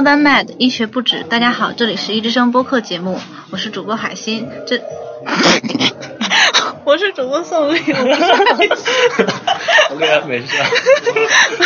[0.00, 1.24] Than mad，医学不止。
[1.24, 4.48] 大家好，这里是一之声播客节目，我是主播海星。
[4.66, 4.80] 这，
[6.84, 7.78] 我是主播宋丽。
[9.90, 10.56] OK 啊，没事。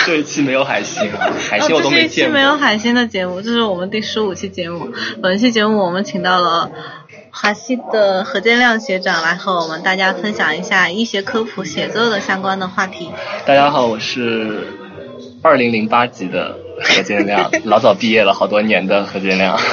[0.04, 2.00] 这一期没有海星啊，海星我都没见过。
[2.00, 4.88] 这一期没有海星的节目，这是我们第十五期节目。
[5.22, 6.72] 本期节目我们请到了
[7.30, 13.12] 华西的何建亮学长来和我们大家分享一下医学科普写作的相关的话题。
[13.46, 14.66] 大家好，我是
[15.40, 19.58] 二零零八级的何建亮，老早毕业了好多年的何建亮。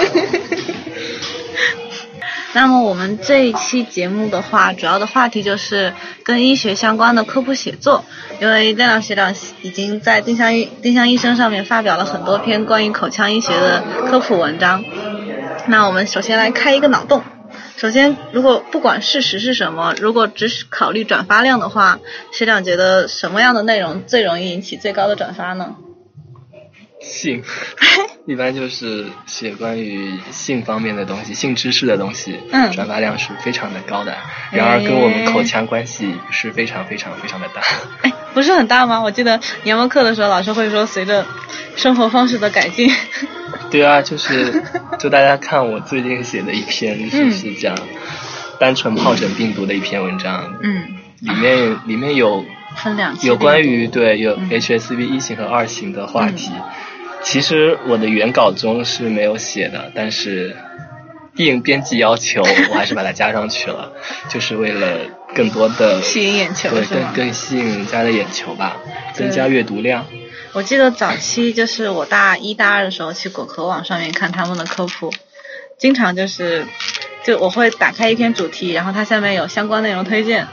[2.53, 8.03] 那么我们这一期节目的话，主要的话题就是跟医学相关的科普写作。
[8.41, 14.83] 因为亮亮学长已经在丁香医丁香医生上面发表了很多篇关于口腔医学的科普文章。
[15.67, 17.23] 那我们首先来开一个脑洞。
[17.77, 21.99] 首先，如果不管事实是什么，如果只是考虑转发量的话，
[22.33, 25.75] 学长觉得什么样的内容最容易引起最高的转发呢？
[27.01, 27.43] 性，
[28.27, 34.15] 一般就是写关于性方面的东西，性知识的东西，嗯转发量是非常的高的。
[34.51, 37.61] 然而跟我们口腔关系是非常非常非常的大。
[38.03, 39.01] 哎，不是很大吗？
[39.01, 41.25] 我记得年模课的时候，老师会说，随着
[41.75, 42.89] 生活方式的改进。
[43.71, 44.63] 对啊，就是
[44.99, 47.75] 就大家看我最近写的一篇，就是讲
[48.59, 50.87] 单纯疱疹病毒的一篇文章，嗯，
[51.19, 56.51] 里面里面有分两期有关于对有嗯 HSV 一型和二型的话题。
[57.23, 60.55] 其实我的原稿中是没有写的，但是
[61.35, 62.41] 应编辑要求，
[62.71, 63.91] 我还是把它加上去了，
[64.29, 64.99] 就是为了
[65.35, 68.77] 更多的吸引眼球对更更吸引人家的眼球吧，
[69.13, 70.05] 增加阅读量。
[70.53, 75.13] 我记得早期就是我大一大二的时候去果壳网上面看他们的科普，
[75.77, 76.65] 经常就是
[77.23, 80.45] 就我会打开一篇主题，然后它下面有相关内容推荐，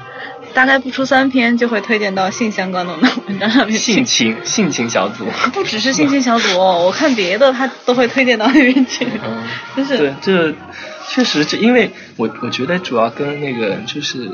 [0.54, 2.92] 大概不出三篇就会推荐到性相关的
[3.26, 4.04] 文章上面去性。
[4.04, 9.44] 情性情小组，不只是性情小组哦， 我看别的他都会推荐到那边去，嗯，
[9.76, 10.54] 就是对，这
[11.08, 14.30] 确实这，因为我我觉得主要跟那个就是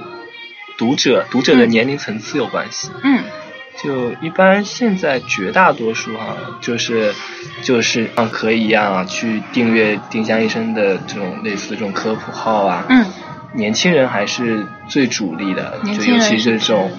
[0.76, 2.91] 读者读者的嗯年龄层次有关系。
[3.02, 3.22] 嗯
[3.82, 7.12] 就一般现在绝大多数哈、就是
[7.64, 12.84] 就是像可以一样啊，去订阅丁香医生的这种类似这种科普号啊。
[12.88, 13.04] 嗯，
[13.54, 16.91] 年轻人还是最主力的，就尤其是这种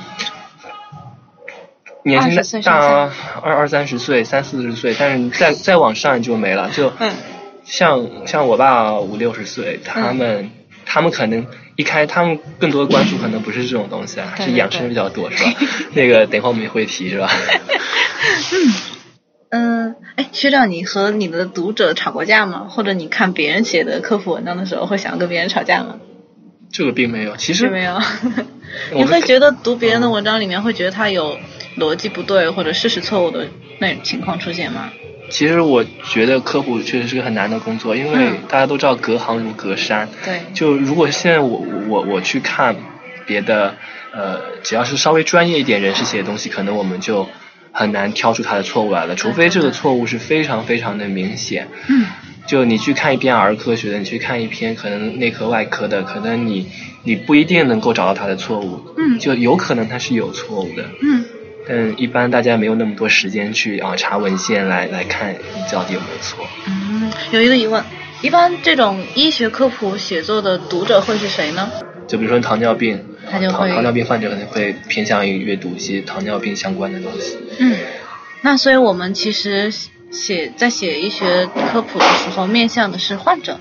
[2.04, 3.12] 年轻20岁的大
[3.42, 6.70] 二二三十岁、三四十岁，但是再再往上就没了。
[6.70, 7.12] 就嗯
[7.64, 10.52] 像像我爸五六十岁，他们、
[10.86, 15.52] 他们可能一开，他们更多的关注可能不是这种东西啊，对对是养生比较多，是吧？
[15.94, 17.28] 那个等会儿我们也会提，是吧？
[19.50, 22.68] 嗯，哎，学长，你和你的读者吵过架吗？
[22.70, 25.96] 或者你看别人写的科普文章的时候，会想要跟别人吵架吗？
[26.76, 27.98] 这个并没有，其实是没有。
[28.94, 31.40] 你会觉得读别人的文章里面会觉得他有
[31.78, 33.48] 逻辑不对或者事实错误的
[33.80, 34.92] 那种情况出现吗？
[35.30, 40.10] 其实我觉得科普确实是个很难的工作，因为嗯大家都知道隔行如隔山。
[40.26, 42.76] 对，就如果现在我我我去看
[43.26, 43.76] 别的，
[44.12, 47.30] 呃，只要是稍微专业一点人士写的东西，可能我们就
[47.72, 51.70] 很难挑出他的错误来了，除非这个错误是非常非常的明显。
[51.88, 52.06] 嗯
[52.48, 56.70] 就你去看一篇儿科学的，你去看一篇可能内科外科的，可能你
[57.04, 60.84] 你不一定能够找到他的错误，嗯就有可能他是有错误的。
[61.02, 61.26] 嗯
[61.68, 65.40] 但一般大家没有那么多时间去啊查文献来来看你
[65.72, 66.46] 到底有没有错。
[66.68, 67.84] 嗯，有一个疑问，
[68.22, 71.68] 一般这种医学科普写作的读者会是谁呢？
[72.08, 77.36] 就比如说糖尿病，他就会糖糖尿病患者可能会偏向于阅读一些糖尿病相关的东西。
[77.58, 77.76] 嗯，
[78.44, 79.74] 那所以我们其实
[80.12, 83.60] 写在写医学科普的时候，面向的是患者，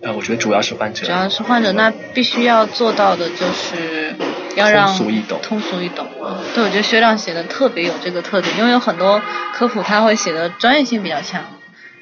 [0.00, 1.10] 呃，我觉得主要是患者主。
[1.12, 4.14] 要是患者，那必须要做到的就是
[4.56, 6.06] 要让通俗易懂通俗易懂。
[6.54, 9.20] 对，我觉得学长写的特别有这个特点，因为有很多
[9.54, 11.42] 科普他会写的专业性比较强，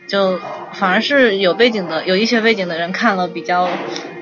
[0.06, 0.38] 就
[0.72, 3.68] 反而是有背景的、有医学背景的人看了比较，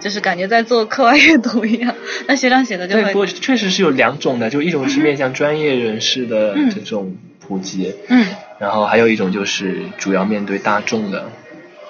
[0.00, 1.94] 就是感觉在做课外阅读一样。
[2.26, 8.26] 那学长写的就对，会不过确实是有两种的，就一种是面向专业人士的嗯这种普及，嗯，
[8.60, 11.30] 然后还有一种就是主要面对大众的。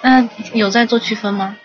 [0.02, 1.56] 那有在做区分吗？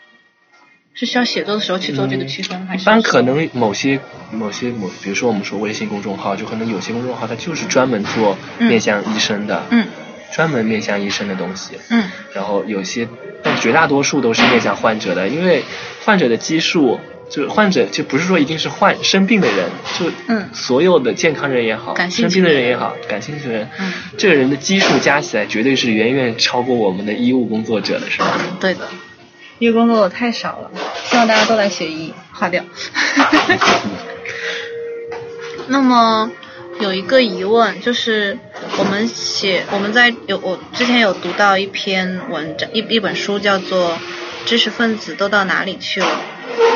[0.98, 4.00] 是需要写作的时候去做这个区分，还是嗯一般可能某些
[4.32, 9.86] 某些某，比如说我们说微信公众号，就可能有些公众号它就是专门做嗯面向医生的，嗯
[10.32, 11.78] 专门面向医生的东西。
[11.90, 13.08] 嗯然后有些，
[13.44, 15.64] 但绝大多数都是面向患者的，因为
[16.06, 17.00] 患者的基数，
[17.30, 19.70] 就是患者就不是说一定是患生病的人，
[20.00, 28.40] 就嗯所有的健康人也好，感生病的人也好，感兴趣的人，嗯这个人的基数加起来绝对是远远超过我们的医务工作者的，是吧？
[28.60, 28.88] 对的，
[29.60, 30.72] 医务工作者太少了，
[31.10, 32.64] 希望大家都来学医，划掉。
[35.68, 36.30] 那么
[36.80, 38.38] 有一个疑问，就是
[38.78, 43.94] 我们写我们在有我之前有读到一篇文章一一本书叫做
[44.46, 46.06] 《知识分子都到哪里去了》，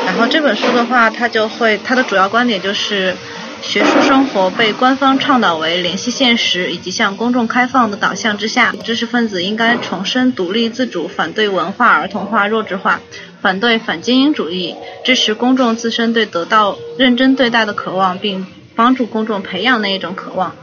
[0.06, 3.16] 然后这本书的话，它就会它的主要观点就是。
[3.62, 13.00] 学术生活被官方倡导为联系现实以及向公众开放的导向之下，知识分子应该重申独立自主，反对文化儿童化、弱智化，
[13.42, 14.74] 反对反精英主义，
[15.04, 20.56] 支持公众自身对得到认真对待的渴望，并帮助公众培养那一种渴望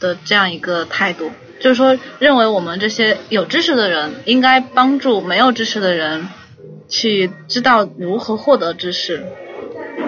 [0.00, 1.30] 的这样一个态度。
[1.60, 6.26] 就是说，认为我们这些有知识的人应该帮助没有知识的人
[6.88, 9.24] 去知道如何获得知识。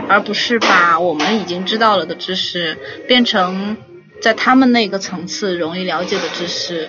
[0.09, 2.79] 而不是把我们已经知道了的知识
[3.09, 3.77] 变成
[4.21, 6.89] 在他们那个层次容易了解的知识，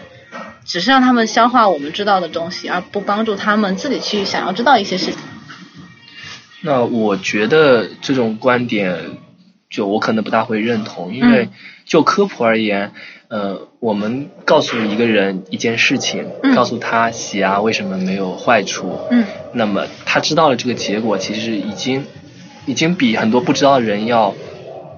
[0.65, 5.15] 只是让他们消化我们知道的东西，而不帮助他们自己去想要知道一些事情。
[6.61, 9.17] 那我觉得这种观点，
[9.69, 11.49] 就我可能不大会认同，因为
[11.85, 12.91] 就科普而言，
[13.27, 16.25] 呃，我们告诉一个人一件事情，
[16.55, 22.05] 告诉他洗牙为什么没有坏处，嗯，那么他知道了这个结果，其实已经。
[22.69, 24.35] 已经比很多不知道的人要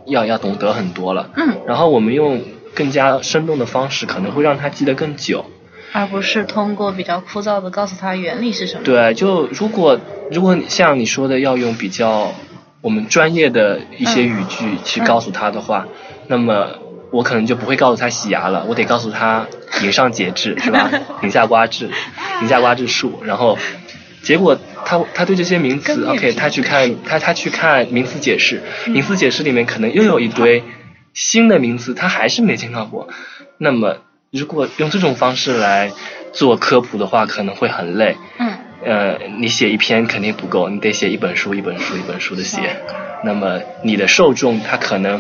[0.07, 1.29] 要要懂得很多了。
[1.35, 1.55] 嗯。
[1.67, 2.41] 然后我们用
[2.73, 5.45] 更加生动的方式，可能会让他记得更久。
[5.91, 8.81] 而不是通过比较枯燥的告诉他原理是什么。
[8.83, 9.99] 对，就如果
[10.31, 12.33] 如果像你说的要用比较
[12.81, 15.87] 我们专业的一些语句去告诉他的话，
[16.27, 16.79] 那么
[17.11, 20.89] 我可能就不会告诉他洗牙了，我得告诉他龈上节制是吧？
[21.21, 21.89] 龈下瓜治，
[22.41, 23.57] 龈下瓜治术，然后。
[24.21, 30.61] 结果他他对这些名词，OK，他去看他他去看名词解释，名词解释里面可能又有一堆
[31.13, 33.07] 新的名词，他还是没见到过。
[33.57, 33.99] 那么
[34.29, 35.93] 如果用这种方式来
[36.33, 38.17] 做科普的话，可能会很累。
[38.39, 38.48] 嗯。
[38.83, 42.59] 呃，你写一篇肯定不够，你得写一本书一本书一本书的写。
[43.23, 45.19] 那么你的受众他可能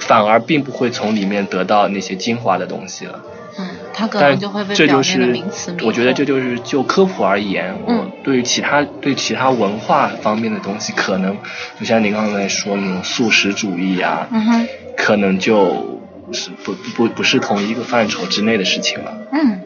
[0.00, 3.22] 反而并不会从里面得到那些精华的东西了。
[3.56, 11.38] 嗯，他可能就会被表面的名词我觉得这就是就科普而言，嗯，对于其他对其他文化方面的东西，可能
[11.78, 14.28] 就像你刚才说那种素食主义啊，
[14.96, 16.00] 可能就
[16.32, 19.16] 是不不不是同一个范畴之内的事情了。
[19.30, 19.60] 嗯，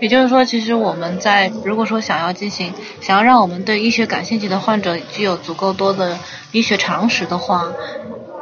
[0.00, 6.18] 也就是说，其实我们在如果说想要进行，想要让我们对医学感兴趣的患者具有足够多的
[6.52, 7.72] 医学常识的话。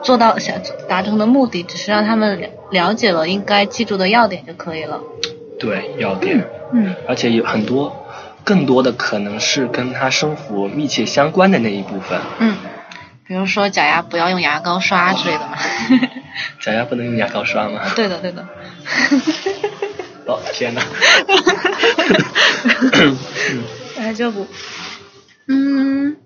[0.02, 0.56] 做到想
[0.88, 4.98] 达成的目的，只是让他们了了解了应该记住的要点就可以了。
[5.58, 6.42] 对，要点。
[6.72, 6.94] 嗯。
[7.06, 8.06] 而且有很多，
[8.42, 12.18] 更多的可能是跟他生活密切相关的那一部分。
[12.38, 12.56] 嗯。
[13.26, 15.58] 比如说假牙不要用牙膏刷之类的嘛。
[16.62, 17.82] 假牙不能用牙膏刷吗？
[17.94, 18.48] 对的，对的。
[20.30, 20.82] 哦天哪！
[23.98, 24.46] 哎，这不，
[25.48, 26.16] 嗯。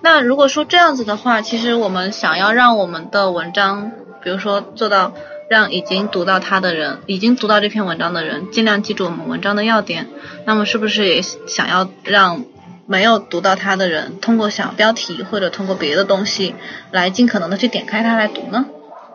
[0.00, 3.92] 那如果说这样子的话，其实我们想要让我们的文章，
[4.22, 5.14] 比如说做到
[5.48, 10.08] 让已经读到它的人，已经读到这篇文章的人，尽量记住我们文章的要点，
[10.46, 12.44] 那么是不是也想要让
[12.86, 16.54] 没有读到它的人，通过小标题或者通过别的东西，
[16.90, 18.66] 来尽可能的去点开它来读呢？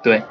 [0.04, 0.24] 对，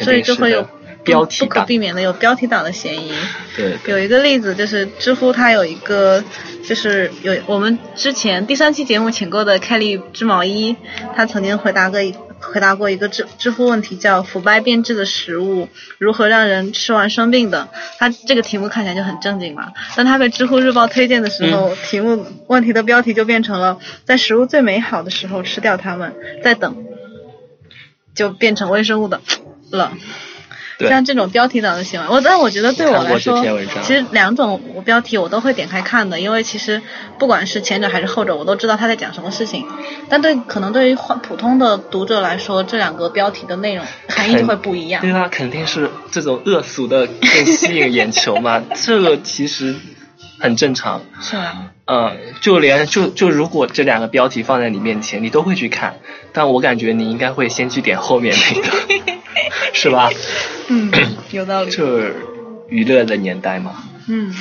[0.00, 0.68] 所以就会有。
[1.04, 3.12] 标题不可避免的有标题党的嫌疑。
[3.56, 3.76] 对。
[3.86, 6.22] 有一个例子就是知乎，它有一个
[6.66, 10.76] 就是有我们之前第三期节目请过的凯莉织毛衣，
[11.14, 15.68] 他曾经回答过一回答过一个知知乎问题，叫“腐败变质的食物
[15.98, 17.68] 如何让人吃完生病的”。
[17.98, 19.72] 他这个题目看起来就很正经嘛。
[19.96, 26.84] 但他被知乎日报推荐的时候，题目问题的标题就变成了“在食物最美好的时候吃掉它们，再等”，
[28.14, 29.20] 就变成微生物的
[29.70, 29.92] 了。
[30.80, 33.44] 像这种标题党的行为，我但我觉得对我来说，
[33.82, 36.82] 其实两种标题我都会点开看的，因为其实
[37.18, 39.64] 不管是前者还是后者，我都知道他在讲什么事情。
[40.08, 45.00] 但对可能对于普通的读者来说，这两个标题的内容含义就会不一样。
[45.02, 49.74] 对啊，肯定是这种恶俗的更吸引眼球嘛， 这个其实
[50.42, 51.00] 很正常。
[51.20, 51.70] 是啊。
[51.86, 55.96] 嗯，就连就就如果这两个标题放在你面前，你都会去看，
[56.32, 58.68] 但我感觉你应该会先去点后面那个。
[59.72, 60.10] 是吧？
[60.68, 60.92] 嗯，
[61.32, 61.70] 有道理。
[61.70, 62.14] 就是
[62.68, 63.72] 娱乐的年代嘛。
[64.08, 64.32] 嗯。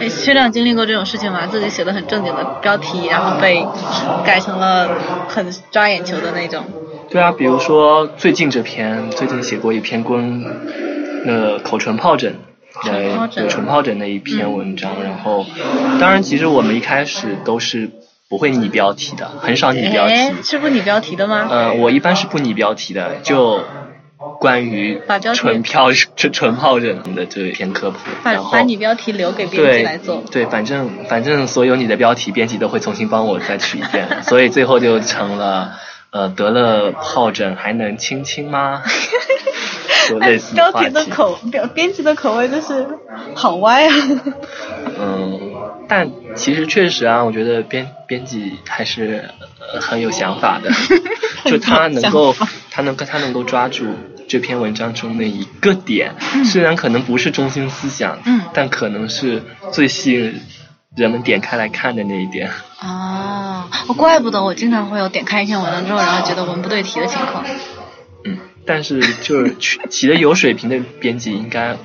[0.00, 1.46] 哎，薛亮经历过这种事情吗？
[1.46, 3.64] 自己写的很正经的标题，然后被
[4.24, 4.88] 改成了
[5.28, 6.64] 很抓眼球的那种。
[7.10, 10.42] 对啊，比如说最近这篇，最近写过一篇关
[11.24, 12.36] 那口唇疱疹，
[12.82, 15.02] 呃，唇疱疹那一篇文章。
[15.02, 15.46] 然后，
[16.00, 17.90] 当然，其实我们一开始都是。
[18.26, 20.14] 不会拟标题的，很少拟标题。
[20.42, 21.46] 是不拟标题的吗？
[21.48, 23.62] 呃，我一般是不拟标题的，就
[24.40, 25.00] 关于
[25.34, 27.98] 纯疱纯纯疱疹的这一篇科普。
[28.24, 30.24] 把把你标题留给编辑来做。
[30.32, 35.74] 对，反正反正所有你的标题，编辑都会重新帮我再取一遍， 所以最后就成了
[36.10, 38.82] 呃得了疱疹还能亲亲吗？
[39.94, 40.88] 说类似标题。
[40.90, 42.86] 的口标编辑的口味就是
[43.34, 43.94] 好歪啊。
[44.98, 45.40] 嗯，
[45.88, 49.28] 但其实确实啊，我觉得编编辑还是、
[49.72, 50.70] 呃、很有想法的，
[51.50, 52.34] 就他能够
[52.70, 53.86] 他能够他能够抓住
[54.28, 60.40] 这篇文章中的一个点，虽然可能不是中心思想，嗯但可能是最吸引
[60.96, 62.50] 人们点开来看的那一点。
[62.80, 67.44] 哦，哦怪不得我经常会有点开一篇文章之后，然后觉得文不对题的情况。
[68.64, 71.76] 嗯，但是就是取起的有水平的编辑应该。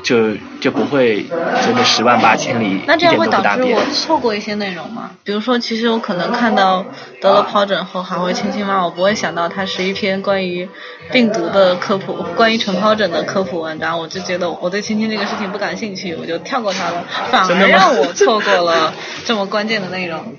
[0.00, 1.24] 就就不会
[1.60, 5.10] 真的十万八千里， 那这样会导致我错过一些内容吗？
[5.24, 6.86] 比如说，其实我可能看到
[7.20, 10.68] 得了疱疹后还会轻轻骂，我不会想到它是一篇关于
[11.10, 18.94] 病毒的科普， 关于纯疱疹的科普文章，我就觉得我对亲亲这个事情不感兴趣，我就跳过它了，反而让我错过了
[19.24, 20.36] 这么关键的内容。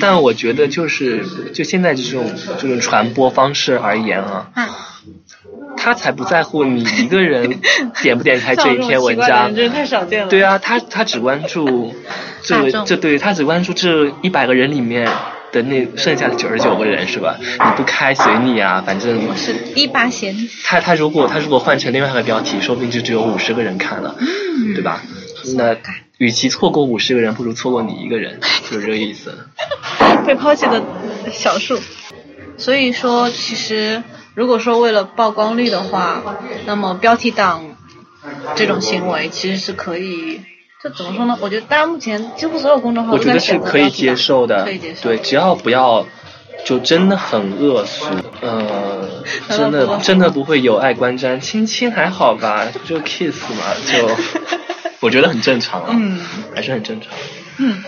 [0.00, 4.68] 但我觉得就是就现在这种这种传播方式而言啊，啊，
[5.76, 7.60] 他才不在乎你一个人
[8.02, 9.52] 点不点开这一篇文章。
[9.54, 11.94] 对啊，他他只关注
[12.42, 15.08] 这这对他只关注这一百个人里面
[15.52, 17.36] 的那剩下的九十九个人是吧？
[17.40, 20.34] 你不开随你啊，反正是一八弦。
[20.64, 25.02] 他他如果他如果换成另外一个标题，说不定就只有五十个人看了，嗯对吧？
[25.56, 25.76] 那
[26.18, 28.40] 与其错过五十个人，不如错过你一个人，
[28.70, 29.32] 就是这个意思。
[30.26, 30.82] 被抛弃的
[31.32, 31.78] 小数。
[32.56, 34.02] 所以说，其实
[34.34, 36.22] 如果说为了曝光率的话，
[36.66, 37.76] 那么标题党
[38.54, 40.40] 这种行为其实是可以，
[40.82, 41.36] 这怎么说呢？
[41.40, 45.02] 我觉得大家目前几乎所有公众号我觉得是可以接受的可以接，受。
[45.02, 46.06] 对，只要不要
[46.64, 48.06] 就真的很恶俗，
[48.40, 49.08] 呃，
[49.50, 54.08] 真的 真的不会有碍观瞻，亲亲还好吧，就 kiss 嘛，就
[55.04, 56.18] 我觉得很正常啊，嗯
[56.54, 57.10] 还是很正常。
[57.58, 57.82] 嗯。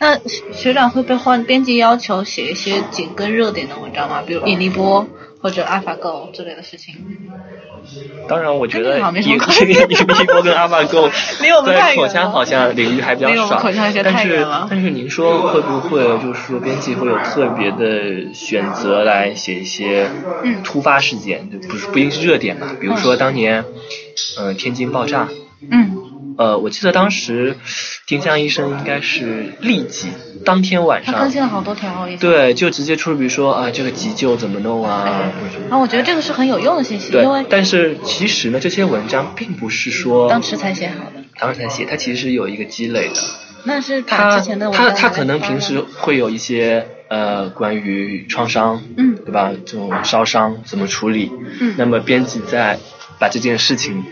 [0.00, 4.22] 那学学长会被换编辑要求写一些紧跟热点的文章吗？
[4.26, 5.06] 比如引力波
[5.40, 6.94] 或者 AlphaGo 之类的事情。
[8.28, 9.38] 当然，我觉得 引力
[10.26, 11.10] 波跟 AlphaGo
[11.42, 20.08] 离我们太在口腔好像领域还比较少但是但是您说会不会就是说编辑会有特别的选择来写一些
[20.42, 22.74] 嗯突发事件，就不是不一定是热点嘛？
[22.80, 23.64] 比如说当年，
[24.38, 25.28] 呃，天津爆炸，
[25.70, 25.96] 嗯
[26.38, 27.56] 呃，我记得当时
[28.06, 30.08] 丁香医生应该是立即
[30.44, 32.08] 当天晚他更上，新了好多条。
[32.20, 35.32] 对，就直接出，比如说啊，这个急救怎么弄啊，
[35.68, 43.20] 然后我觉得这个是很有用的信息，对因为，但是其实呢，这些文章并不是说当时才写好的，当时才写，它其实是有一个积累的。
[43.64, 49.50] 那是把它之前的文章它它可能平时会有一些呃关于创伤，嗯对吧？
[49.66, 51.32] 这种烧伤怎么处理？
[51.60, 52.78] 嗯那么编辑再
[53.18, 54.04] 把这件事情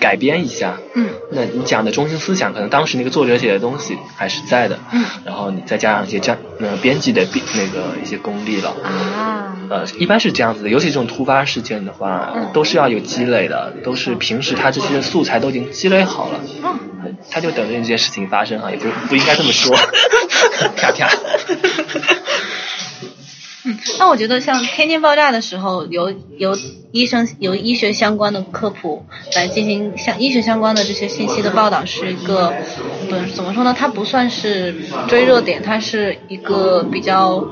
[0.00, 8.70] 改编一下，嗯那你讲的中心思想，可能当时那个作者写的东西还是在的，嗯然后你再加上一些这样呃编辑的编那个一些功力了。
[8.82, 19.76] 啊，呃，一般是这样子的，尤其这种突发事件的话，嗯都是要有积累的，都是平时他这些素材都已经积累好了，嗯他就等着这件事情发生啊，也不不应该这么说，
[20.76, 21.08] 啪啪。
[23.98, 26.56] 那我觉得像天津爆炸的时候，由由
[26.92, 32.52] 医生由医学相关的科普来进行像医学相关的这些信息的报道，是一个，
[33.08, 33.74] 不怎么说呢？
[33.76, 34.74] 它不算是
[35.08, 37.46] 追热点，它是一个比较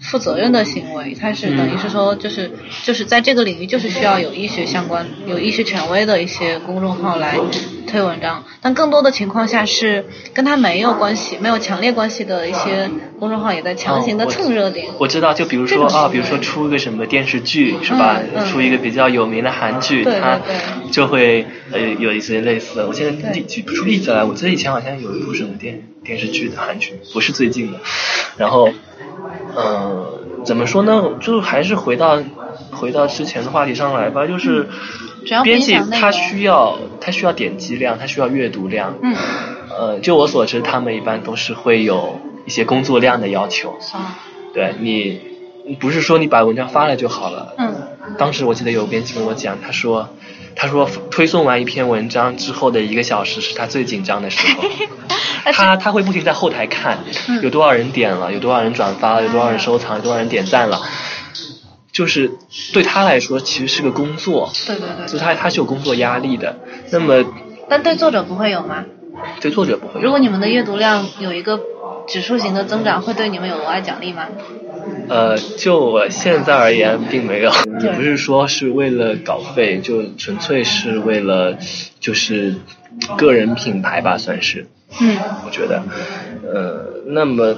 [0.00, 2.50] 负责任的行为，它是等于是说，就是
[2.84, 7.38] 就是在这个领域，就是需要有医学相关、有医学权威的一些公众号来
[7.86, 14.88] 推文章，但更多的情况下是跟他没有关系、没有强烈关系的一些公众号也在强行的蹭热点。
[14.98, 18.20] 我知道，就比如说啊，比如说出一个什么电视剧是吧？
[18.50, 20.40] 出一个比较有名的韩剧，它
[20.90, 22.86] 就会呃有一些类似的。
[22.86, 27.78] 我现在举不出例子来，我记得以前好像有一部什么电电视剧的韩剧，不是最近的。
[28.36, 28.70] 然后，
[29.54, 31.02] 呃，怎么说呢？
[31.20, 32.22] 就还是回到
[32.70, 34.68] 回到之前的话题上来吧，就是
[35.24, 38.94] 只要编辑他需要他需要点击量，他需要阅读量。
[39.02, 39.14] 嗯，
[39.70, 43.78] 呃，就我所知，他们一般都是会有一些工作量的要求。
[43.92, 44.18] 啊，
[44.52, 45.20] 对你，
[45.80, 47.54] 不是说你把文章发了就好了。
[47.58, 47.74] 嗯，
[48.18, 50.08] 当时我记得有编辑跟我讲，他说，
[50.54, 54.64] 他说推送完一篇文章之后的一个小时是他最紧张的时候。
[55.52, 56.98] 他他会不停在后台看
[57.28, 60.80] 嗯有多少人点了，有多少人转发了，有多少人收藏，有多少人点赞了。
[61.92, 62.30] 就是
[62.72, 65.06] 对他来说，其实是个工作，对对对。
[65.06, 66.56] 就他他是有工作压力的。
[66.90, 67.24] 那么
[67.68, 68.84] 但对作者不会有吗？
[69.40, 70.06] 对作者不会有。
[70.06, 71.60] 如果你们的阅读量有一个
[72.08, 74.26] 指数型的增长，会对你们有额外奖励吗？
[75.08, 81.56] 呃，就我现在而言，并没有，对也不是说是为了稿费，就纯粹是为了
[82.00, 82.56] 就是
[83.16, 84.66] 个人品牌吧，算是。
[85.00, 85.82] 嗯我觉得，
[86.42, 87.54] 呃，那么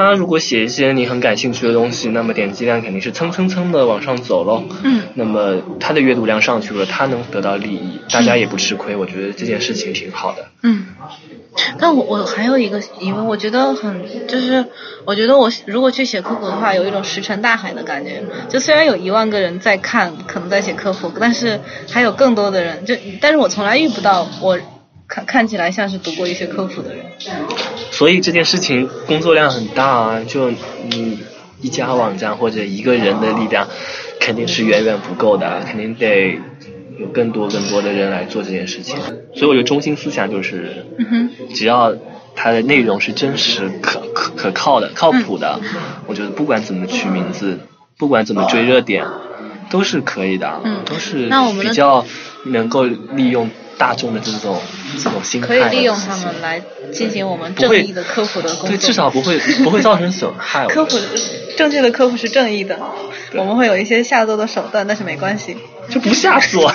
[0.00, 4.64] 他他如果写一些你很感兴趣的东西，那么点击量肯定是蹭蹭蹭的往上走喽。
[4.82, 5.02] 嗯。
[5.14, 10.46] 那么他的阅读量上去了，他能得到利益，大家也不吃亏，我觉得这件事情挺好的。
[10.62, 10.86] 嗯。
[11.78, 14.64] 但我我还有一个疑问，我觉得很就是，
[15.04, 18.22] 我觉得我如果去写科普的话，有一种石沉大海的感觉。
[18.48, 24.58] 就虽然有一万个人在看，可能在写科普，但是还有更多的人，就但是我从来遇不到我
[25.10, 27.04] 看看起来像是读过一些科普的人。
[27.90, 31.18] 所以这件事情工作量很大啊，就你
[31.60, 33.68] 一家网站或者一个人的力量
[34.18, 36.38] 肯定是远远不够的，肯定得。
[36.98, 38.94] 有更多更多的人来做这件事情，
[39.34, 40.84] 所以我觉得中心思想就是，
[41.54, 41.94] 只要
[42.36, 45.58] 它的内容是真实、可可可靠的、靠谱的，
[46.06, 47.58] 我觉得不管怎么取名字，
[47.96, 49.06] 不管怎么追热点，
[49.70, 51.30] 都是可以的，都是
[51.62, 52.04] 比较
[52.44, 53.48] 能够利用
[53.78, 54.60] 大众的这种
[54.96, 55.46] 这种心态。
[55.46, 58.68] 可以利用他们来进行我们正义的科普的工作。
[58.68, 60.66] 对，至少不会不会造成损害。
[60.68, 60.98] 科普
[61.56, 62.78] 正确的科普是正义的，
[63.34, 65.56] 我们会有一些下作的手段，但是没关系。
[65.88, 66.72] 就不下作，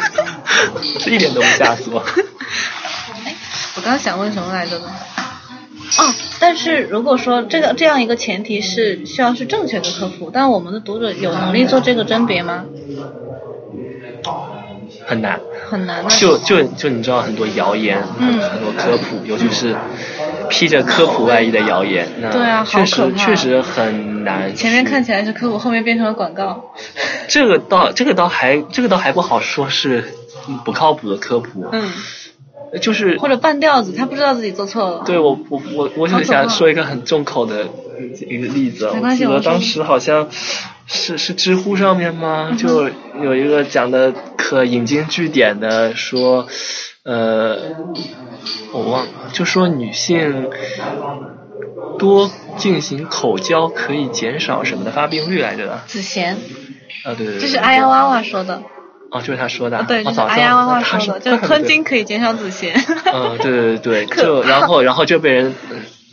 [0.99, 2.03] 这一点都不下作。
[3.23, 3.35] 哎，
[3.75, 4.93] 我刚刚想问什么来着呢？
[5.97, 12.65] 哦，但是如果说这个这样一个前提是需要是正确的科普，但我们的读者有能力做这个甄别吗？
[15.07, 15.39] 很难。
[15.69, 16.07] 很难。
[16.09, 19.75] 就就就你知道很多谣言，很多科普，尤其是
[20.49, 24.53] 披着科普外衣的谣言，那确实确实很难。
[24.55, 26.73] 前面看起来是科普，后面变成了广告。
[27.27, 30.03] 这个倒这个倒还这个倒还不好说是
[30.63, 31.67] 不靠谱的科普。
[31.71, 31.91] 嗯。
[32.81, 35.03] 就是或者半吊子，他不知道自己做错了。
[35.05, 37.67] 对我我我我就想说一个很重口的
[38.27, 40.27] 一个例子，我记得当时好像。
[40.87, 42.55] 是是知乎上面吗？
[42.55, 42.87] 就
[43.19, 46.45] 有一个讲的可引经据典的说，
[47.01, 47.57] 呃，
[48.71, 50.47] 我忘了，就说女性
[51.97, 55.81] 多进行口交可以减少什么的发病率来着的。
[55.87, 56.35] 子贤。
[57.03, 57.39] 啊对对对。
[57.39, 58.61] 这是阿呀娃娃说的。
[59.11, 59.83] 哦，就是他说的。
[59.87, 62.73] 对，就是阿呀娃娃说的，就是吞金可以减少子痫。
[63.11, 65.53] 嗯，对对对对， 就然后然后就被人。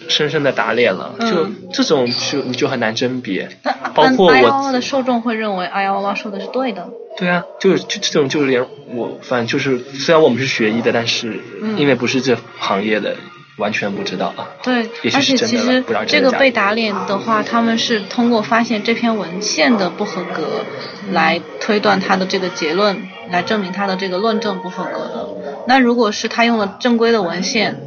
[0.08, 3.48] 深深的打脸了，就这种就你就很难甄别。
[3.94, 4.72] 包括我。
[4.72, 6.88] 的受众会认为阿呀娃娃说的是对的。
[7.16, 11.40] 对啊，就是就这种就是连我反正就是虽然我们是学医的，但是
[11.76, 13.14] 因为不是这行业的，
[13.62, 14.48] 完全不知道啊。
[14.62, 20.64] 对，而且其实这个被打脸的话，他们是通过发现这篇文献的不合格
[21.10, 25.28] 来推断他的这个结论，来证明他的这个论证不合格的。
[25.66, 27.80] 那如果是他用了正规的文献。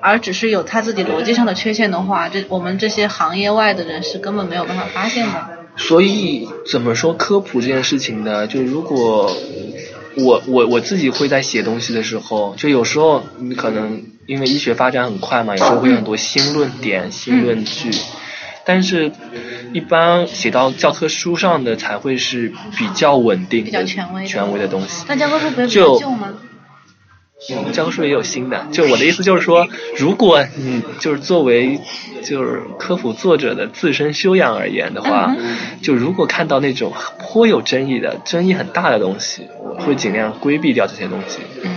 [0.00, 5.34] 而只是有他自己逻辑上的缺陷的话，这我们这些行业外的人是根本没有办法发现的。
[5.76, 8.46] 所以怎么说科普这件事情呢？
[8.46, 9.36] 就如果
[10.16, 17.90] 我我我自己会在写东西的时候，就有时候你可能因为医学发展很快嘛，有时候会有很多新论点、新论据，
[18.64, 19.12] 但是
[19.72, 25.04] 一般写到教科书上的才会是比较稳定、比较权威、权威的东西。
[25.08, 26.34] 那教科书不会比较旧吗？
[27.50, 28.66] 嗯，教科书也有新的。
[28.72, 31.78] 就我的意思就是说，如果你就是作为
[32.24, 35.36] 就是科普作者的自身修养而言的话，
[35.80, 41.38] 就如果看到那种颇有争议的、争议很大的东西，我会尽量规避掉这些东西。
[41.62, 41.76] 嗯，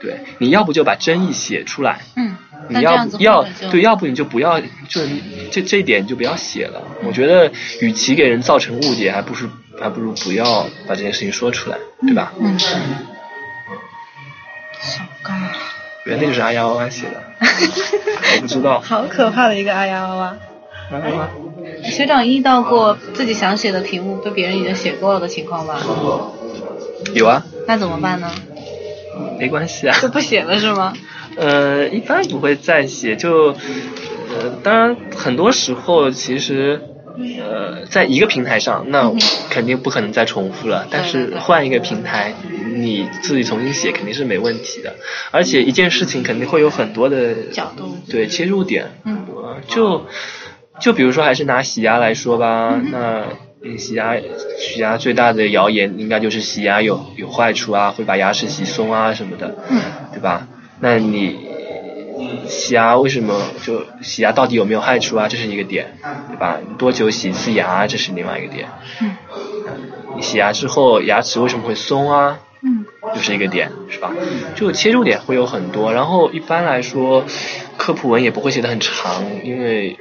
[0.00, 2.00] 对，你要不就把争议写出来。
[2.16, 2.34] 嗯，
[2.68, 5.08] 你要要对，要不你就不要，就是
[5.50, 6.82] 这这一点你就不要写了。
[7.04, 9.46] 我觉得，与其给人造成误解，还不是
[9.78, 12.32] 还不如不要把这件事情说出来，对吧？
[12.40, 12.56] 嗯。
[14.80, 15.38] 小刚，
[16.04, 17.22] 原来那就是阿丫娃娃写的，
[18.36, 18.80] 我不知道。
[18.84, 20.36] 好可怕的一个阿丫娃娃。
[20.92, 21.28] 娃娃。
[21.84, 25.78] 学长遇到过自己想写的题目被别人已经写过了的情况吧？
[27.14, 27.44] 有啊。
[27.66, 28.30] 那怎么办呢？
[29.38, 29.98] 没关系啊。
[30.00, 30.92] 就不写了是吗？
[31.36, 33.48] 呃，一般不会再写，就
[34.30, 36.82] 呃，当然很多时候其实。
[37.40, 39.12] 呃，在一个平台上，那
[39.50, 40.86] 肯定不可能再重复了。
[40.90, 42.34] 但是换一个平台，
[42.74, 44.94] 你自己重新写肯定是没问题的。
[45.30, 48.86] 而且一件事情肯定会有很多的角度，对切入点。
[49.04, 49.26] 嗯，
[49.66, 50.06] 就
[50.80, 52.80] 就比如说，还是拿洗牙来说吧。
[52.92, 53.24] 那
[53.76, 54.14] 洗牙
[54.58, 59.56] 洗牙最大的谣言，应该就是洗牙有有坏处啊，会把牙齿洗松啊什么的，
[60.12, 60.46] 对吧？
[60.80, 61.47] 那你。
[62.46, 65.28] 洗牙为什么就洗牙到底有没有害处啊？
[65.28, 65.94] 这是一个点，
[66.28, 66.58] 对吧？
[66.78, 67.86] 多久洗一次牙？
[67.86, 68.68] 这是另外一个点。
[69.00, 69.16] 嗯。
[70.16, 72.40] 你洗牙之后牙齿为什么会松啊？
[72.62, 72.84] 嗯。
[73.14, 74.12] 又是一个点，是吧？
[74.54, 77.24] 就切入点会有很多，然后一般来说，
[77.76, 79.96] 科普文也不会写的很长，因为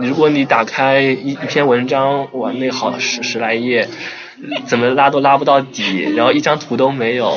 [0.00, 3.88] 如果你打开一一篇文章，哇，那好十十来页。
[4.66, 7.36] 怎么拉都拉不到底， 然后一张图都没有，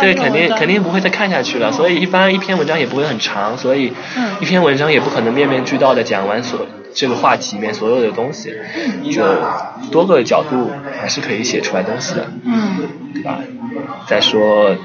[0.00, 1.72] 对，肯定肯定不会再看下去了。
[1.72, 3.92] 所以一般一篇文章也不会很长，所以
[4.40, 8.52] 一篇文章也不可能面面俱到的讲完所这个话题里面所有的东西，
[9.12, 9.22] 就
[9.90, 12.76] 多个角度还是可以写出来东西的，嗯，
[13.14, 13.38] 对吧？
[14.06, 14.76] 再说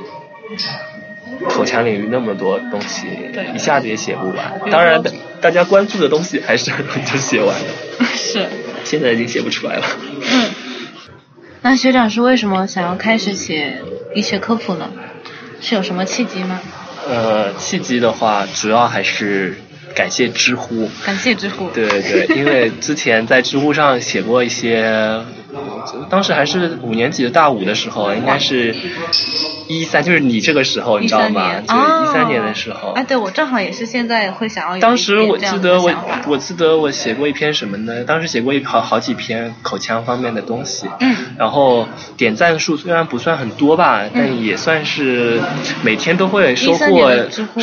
[1.50, 3.08] 口腔领域那么多东西，
[3.54, 4.62] 一下子也写不完。
[4.72, 5.02] 当然，
[5.42, 7.66] 大家关注的东西还是很容易就写完了，
[8.16, 8.46] 是，
[8.84, 9.84] 现在已经写不出来了。
[10.22, 10.65] 嗯。
[11.66, 13.82] 那学长是为什么想要开始写
[14.14, 14.88] 医学科普呢？
[15.60, 16.62] 是有什么契机吗？
[17.10, 19.58] 呃，契机的话，主要还是
[19.96, 20.88] 感谢知乎。
[21.04, 21.72] 感谢知乎。
[21.72, 25.24] 对对对，因为之前在知乎上写过一些，
[26.10, 28.76] 当时还是五年级的大五的时候，应该是
[29.68, 31.54] 一三，就是你这个时候，你知道吗？
[31.54, 32.92] 就是一三哦年的时候。
[32.92, 35.92] 哎，对我正好也是现在会想要当时我记得我
[36.28, 38.04] 我记得我写过一篇什么呢？
[38.04, 41.88] 当时写过一好好几篇口腔方面的东西，嗯然后
[42.18, 45.40] 点赞数虽然不算很多吧，但也算是
[45.84, 47.10] 每天都会收获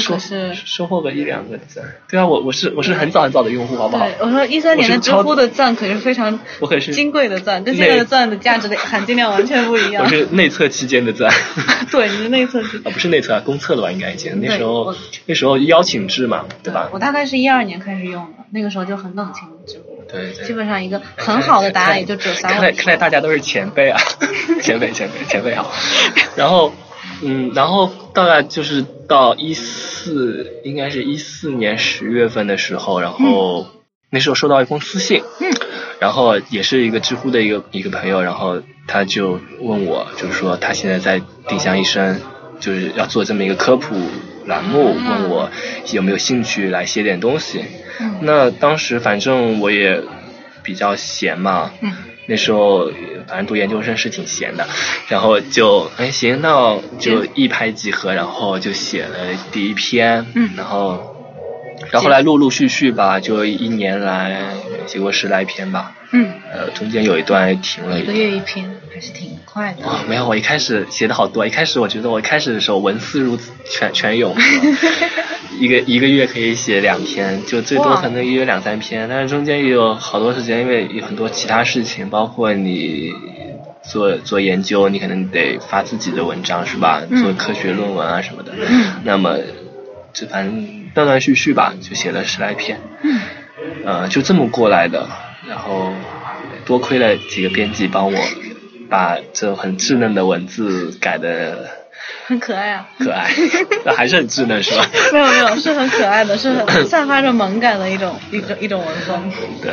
[0.07, 1.85] 可是收获个一两个赞。
[2.09, 4.15] 对啊，我我是我是很早很早的用户，好不好对，？
[4.21, 10.09] 我说一三年的知乎的赞可是非常我可是金贵的赞，跟现在的钻的价值的含金量完全不一样我。
[10.09, 11.33] 是内测期间的钻。
[11.91, 12.79] 对，你是内测期。
[12.79, 13.91] 啊，不是内测啊，公测的吧？
[13.91, 14.95] 应该以前那时候
[15.27, 16.89] 那时候邀请制嘛，对吧？
[16.93, 20.47] 我大概是一二年开始用的，那个时候就很冷清知乎，对对。
[20.47, 22.73] 基本上一个很好的答案也就只有三看来。
[22.73, 24.01] 看来大家都是前辈啊，
[24.63, 25.73] 前辈前辈前辈好。
[26.37, 26.73] 然后
[27.23, 33.67] 嗯，然后大概就是到一四，应该是一四年十月份的时候，然后、
[34.11, 35.53] 那时候收到一封私信，嗯，
[36.03, 42.21] 然后也是一个知乎的一个一个朋友，然后他就问我，就是说他现在在丁香医生，
[42.59, 43.95] 就是要做这么一个科普
[44.45, 45.05] 栏目，嗯。
[45.09, 45.49] 问我
[45.93, 47.65] 有没有兴趣来写点东西。
[48.01, 48.17] 嗯。
[48.23, 50.03] 那当时反正我也
[50.65, 51.93] 比较闲嘛，嗯。
[52.27, 52.91] 那时候
[53.29, 54.67] 反正读研究生是挺闲的，
[55.07, 59.19] 然后就哎行，那就一拍即合，然后就写了
[59.53, 60.51] 第一篇，嗯。
[60.57, 61.12] 然后
[61.93, 64.41] 然后后来陆陆续续吧，就一年来
[64.87, 69.87] 写过十来篇吧，嗯，呃中间有一段停了一个月一篇还是挺快的。
[69.87, 74.35] 哦，没有，我一开始写的好多，一开始我觉得我一开始的时候文思如泉泉涌，
[75.61, 83.13] 一个一个月可以写两篇，就最多可能一个月两三篇，但是中间也有好多时间，因为有很多其他事情，包括你
[83.83, 87.03] 做做研究，你可能得发自己的文章是吧？
[87.11, 89.37] 嗯做科学论文啊什么的，嗯那么
[90.13, 93.21] 就反正断断续续吧，就写了十来篇，嗯
[93.85, 95.09] 呃，就这么过来的。
[95.49, 95.93] 然后
[96.65, 98.19] 多亏了几个编辑帮我
[98.89, 101.69] 把这很稚嫩的文字改的
[102.27, 102.89] 很可爱啊。
[103.01, 103.29] 可爱，
[103.85, 104.87] 那还是很稚嫩是吧？
[105.13, 109.21] 没有没有，是很可爱的，是很散发着萌感的一种一种一种文风。
[109.61, 109.73] 对，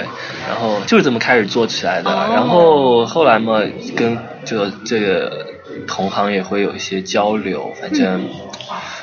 [0.49, 2.09] 然后就是这么开始做起来的。
[2.09, 3.61] 哦然后后来嘛，
[3.95, 5.45] 跟就这个
[5.87, 8.29] 同行也会有一些交流，反正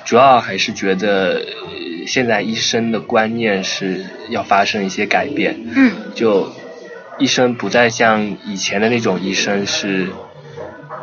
[0.04, 5.56] 主要还是觉得呃现在医生的观念是要发生一些改变。
[5.74, 6.52] 嗯就
[7.18, 10.08] 医生不再像以前的那种医生是，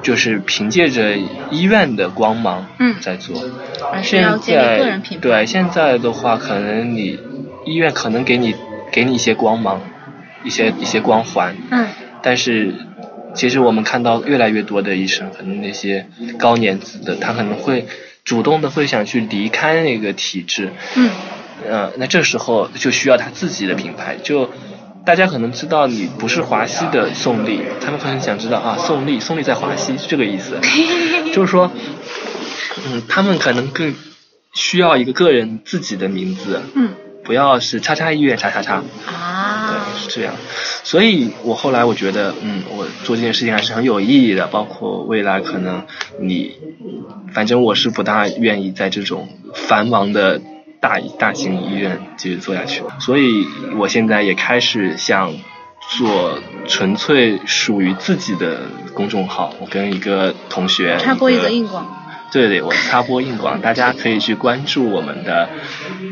[0.02, 1.18] 就是凭借着
[1.50, 3.44] 医院的光芒嗯在做。
[3.92, 5.22] 而是现要建立个人在品牌。
[5.22, 7.20] 对现在的话，可能你
[7.66, 8.56] 医院可能给你
[8.92, 9.82] 给你一些光芒，
[10.44, 11.88] 一些一些光环，嗯
[12.22, 12.74] 但是
[13.34, 17.88] 其实我们看到越来越多的医生，可能那些高年资的，他可能会
[18.24, 21.10] 主动的会想去离开那个体制，嗯。
[21.70, 24.18] 呃，那这时候就需要他自己的品牌。
[24.22, 24.50] 就
[25.06, 30.58] 大家可能知道你不是华西的宋丽，他们可能想知道啊，宋丽，宋丽在华西是这个意思，
[31.32, 31.72] 就是说，
[32.88, 33.94] 嗯，他们可能更
[34.54, 36.90] 需要一个个人自己的名字，嗯。
[37.24, 39.43] 不要是叉叉医院叉叉叉，啊
[40.14, 40.34] 这样。
[40.84, 45.84] 所以我后来我觉得，嗯，我做这件事情还是很有意义的，包括未来可能
[46.20, 46.54] 你，
[47.34, 50.42] 反正我是不大愿意在这种繁忙的
[50.80, 53.48] 大大型医院继续做下去，所以
[53.78, 55.34] 我现在也开始想
[55.98, 58.62] 做纯粹属于自己的
[58.94, 59.54] 公众号。
[59.60, 62.03] 我跟一个同学插播一个个硬广。
[62.34, 65.48] 对对，我插播硬广，大家可以去关注我们的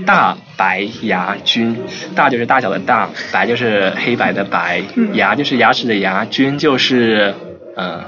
[0.06, 1.76] 大白牙菌，
[2.16, 7.34] 大就是大小的大，白就是黑白的白，牙就是牙齿的牙，菌就是
[7.76, 8.06] 呃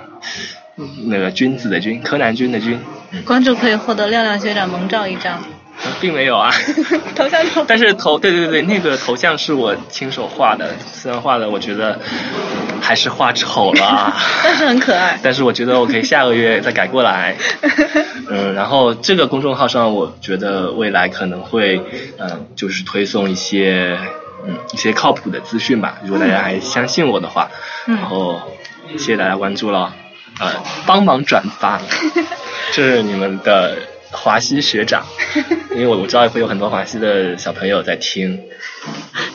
[1.07, 2.79] 那个君子的君，柯南君的君，
[3.25, 5.41] 关注可以获得亮亮学长萌照一张，
[5.99, 6.51] 并没有啊。
[7.15, 11.99] 头像头但是头，对对对，那个头像是我亲手画的，虽然画的我觉得
[12.81, 14.17] 还是画丑了啊。
[14.43, 15.19] 但是很可爱。
[15.23, 17.35] 但是我觉得我可以下个月再改过来。
[18.29, 21.81] 嗯，然后这个公众号上，我觉得未来可能会，
[22.17, 23.97] 嗯，就是推送一些，
[24.45, 25.97] 嗯，一些靠谱的资讯吧。
[26.03, 27.49] 如果大家还相信我的话，
[27.87, 28.41] 嗯然后
[28.91, 29.93] 谢谢大家关注了，
[30.39, 30.51] 呃，
[30.85, 31.81] 帮忙转发，
[32.71, 33.77] 这是你们的
[34.13, 35.03] 华西学长，
[35.75, 38.39] 因为我我知道会有很多华西的小朋友在听，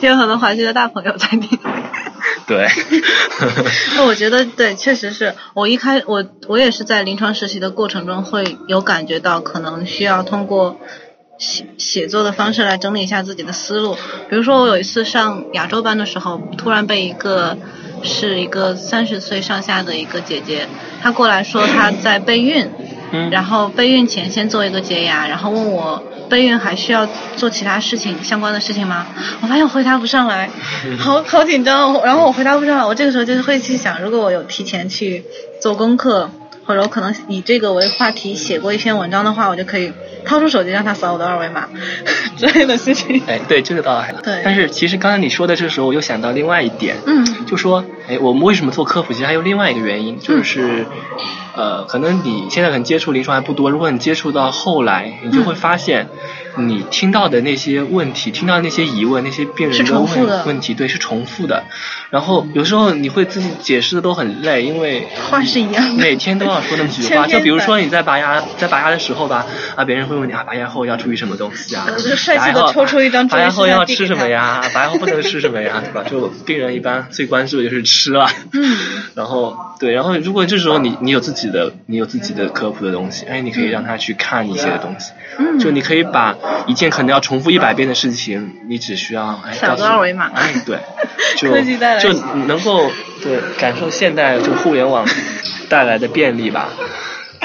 [0.01, 1.59] 也有很多华西的大朋友在听。
[2.47, 2.67] 对，
[3.95, 10.79] 那我觉得对，确实是我一开我我也是在临床实习的过程中会有感觉到，可能需要通过
[11.37, 13.95] 写写作的方式来整理一下自己的思路。
[14.29, 17.55] 比如说我有一次上亚洲班的时候，突然被一个
[18.03, 20.67] 是一个三十岁上下的一个姐姐，
[21.03, 22.67] 她过来说她在备孕，
[23.11, 29.07] 嗯然后备孕前先做一个洁牙，然后问我备孕还需要做其他事情相关的事情吗？
[29.41, 30.49] 我发现我回答不上来，
[30.97, 32.01] 好好紧张哦。
[32.05, 35.23] 然后我回答不上来，我这个时候就是会去想，如果我有提前去
[35.61, 36.29] 做功课，
[36.65, 39.91] 或者我可能以这个为话题写过一篇文章的话，我就可以
[40.23, 41.67] 掏出手机让他扫我的二维码
[42.39, 43.21] 之类的事情。
[43.27, 44.13] 哎，对，这个倒还。
[44.13, 49.11] 对但是其实刚才你说的这时候，我又想到另外一点，嗯就说，哎，我们为什么做科普？
[49.13, 50.85] 其实还有另外一个原因，就是，
[51.55, 56.07] 呃，可能你现在可能接触临床还不多，如果你接触到后来，你就会发现，
[56.67, 61.63] 你听到的那些问题，听到的那些疑问，那些病人的重复的问问题，对，是重复的。
[62.09, 67.27] 然后有时候你会自己解释的都很累，因为话是一样的每天都要说那么几句话。
[67.27, 69.45] 就比如说你在拔牙，在拔牙的时候吧，
[69.75, 71.85] 啊，别人会问你啊，拔牙后要注意什么东西啊？
[71.87, 74.61] 呃就帅气地拔牙后抽出一张拔牙后要吃什么呀？
[74.73, 75.81] 拔牙后不能吃什么呀？
[75.85, 76.03] 对吧？
[76.09, 78.27] 就病人一般最关注的就是吃了。
[78.53, 78.77] 嗯。
[79.15, 85.11] 然后对，然后如果这时候你你有自己的你有自己的科普的东西，哎，你可以让他去看一些的东西。
[85.37, 86.35] 嗯就你可以把
[86.67, 90.79] 一件可能要重复一百遍的事情，你只需要哎扫个二维码哎，对，
[91.99, 92.13] 就
[92.47, 92.89] 能够
[93.23, 95.07] 对感受现代就互联网
[95.69, 96.69] 带来的便利吧。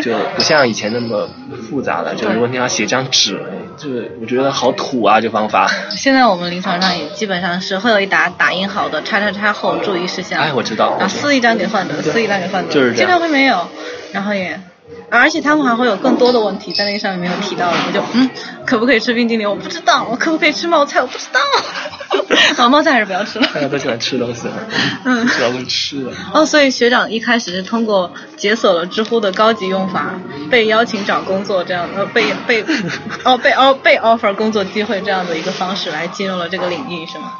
[0.02, 1.28] 就不像以前那么
[1.70, 5.70] 复杂了，就如果你要写张纸，哎这个我觉得好土啊，这方法。
[5.90, 10.40] 现在我们临床上也基本上是会有一沓打印好的叉叉叉后注意事项。
[10.40, 10.96] 哎，我知道。
[10.98, 13.68] 然后撕一张给患者，撕一张给患者，就是这样经常会没有，
[14.12, 14.60] 然后也，
[15.18, 18.28] 而且他们还会有更多的问题在那个上面没有提到的，我就嗯，
[18.66, 19.48] 可不可以吃冰激凌？
[19.48, 21.00] 我不知道，我可不可以吃冒菜？
[21.02, 21.40] 我不知道，
[22.56, 23.48] 好，冒菜还是不要吃了。
[23.54, 24.48] 大家都喜欢吃东西，
[25.04, 26.12] 嗯主要问吃的。
[26.32, 30.14] 哦，所以学长一开始是通过解锁了知乎的高级用法，
[30.50, 32.64] 被邀请找工作这样，呃，被被
[33.24, 37.32] 哦被哦被 offer 工作机会这样的一个方式来进入了这个领域，是吗？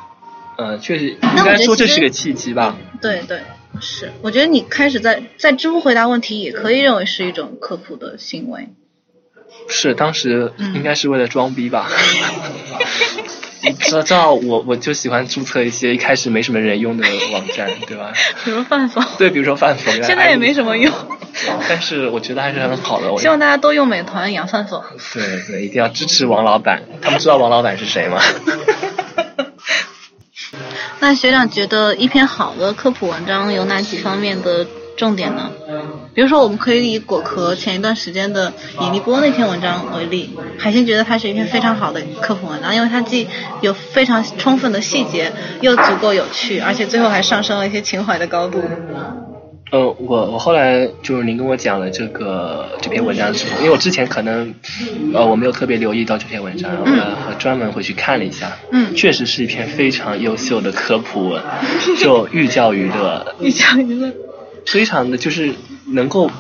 [0.57, 2.77] 嗯，确实应该说这是个契机吧。
[3.03, 3.43] 对对，
[3.81, 8.69] 是，我觉得你开始在在知乎回答问题，也可以认为是一种科普的行为。
[9.69, 11.89] 是当时嗯应该是为了装逼吧。
[13.63, 18.13] 你知道知道我我就喜欢注册一些一开始没什么人用的网站，对吧？
[18.45, 20.93] 比如饭否，对，比如说饭否，现在也没什么用。
[21.67, 23.11] 但是我觉得还是很好的。
[23.11, 24.85] 我希望大家都用美团养饭否。
[25.15, 26.83] 对对，一定要支持王老板。
[27.01, 28.21] 他们知道王老板是谁吗？
[31.01, 35.51] 那学长觉得一篇好的科普文章有哪几方面的重点呢？
[36.15, 40.37] 比如说，我们可以以果壳前一段时间的引力波那篇文章为例。
[40.59, 43.29] 海星觉得它是一篇非常好的科普文章，因为它既
[43.61, 48.63] 有非常充分的细节，又足够有趣，而且最后还上升了一些情怀的高度。
[49.75, 54.55] 呃，我我后来就是您跟我讲了这个这篇文章之后，因为我之前可能
[55.13, 61.43] 呃我没有特别留意到这篇文章，然后呢我专门回去看了一下，嗯确实是一篇非常优秀的科普文，
[61.99, 64.13] 就寓教于乐，寓教于乐，
[64.65, 65.53] 非常的就是
[65.89, 66.31] 能够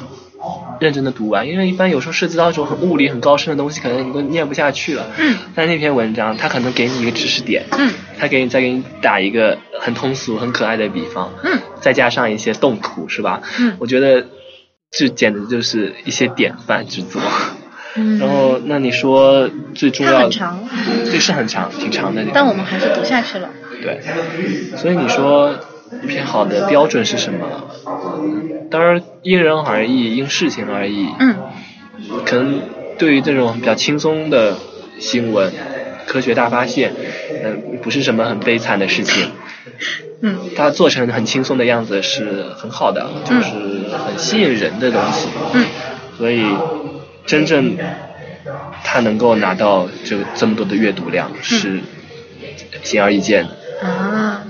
[0.78, 5.10] 认真的读完，因为一般有时候涉及到一种很物理很高深的东西，可能你都念不下去了。
[5.18, 5.36] 嗯。
[5.56, 13.42] 但那篇文章，它可能给你一个知识点，嗯，它给你再给你打一个很通俗、很可爱的比方，嗯，再加上一些动图，是吧？
[13.60, 14.26] 嗯我觉得
[14.90, 17.20] 这简直就是一些典范之作。
[17.96, 20.64] 嗯 然后，那你说最重要的，很长，
[21.04, 22.24] 对，是很长，挺长的。
[22.32, 23.50] 但我们还是读下去了。
[23.82, 24.00] 对，
[24.76, 25.54] 所以你说
[26.02, 27.46] 一篇好的标准是什么？
[28.70, 31.08] 当然因人而异，因事情而异。
[31.20, 31.36] 嗯
[32.26, 32.60] 可能
[32.98, 34.56] 对于这种比较轻松的
[34.98, 35.52] 新闻，
[36.06, 36.92] 科学大发现，
[37.44, 39.30] 嗯、不是什么很悲惨的事情。
[40.20, 43.50] 嗯它做成很轻松的样子是很好的，就是
[44.06, 45.28] 很吸引人的东西。
[45.54, 45.66] 嗯
[46.16, 46.44] 所以
[47.26, 47.76] 真正
[48.84, 51.80] 它能够拿到这个这么多的阅读量是
[52.82, 53.88] 显而易见的。
[53.88, 54.44] 啊，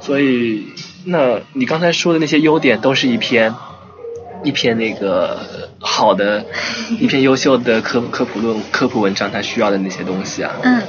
[0.00, 0.66] 所以，
[1.04, 3.54] 那你刚才说的那些优点都是一篇
[4.44, 6.44] 一篇那个好的
[7.00, 10.52] 一篇优秀的科科普论科普文章，它需要的那些东西啊。
[10.62, 10.80] 嗯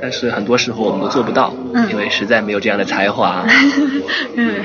[0.00, 3.44] 但是很多时候我们都做不到，嗯因为实在没有这样的才华。
[4.36, 4.62] 嗯，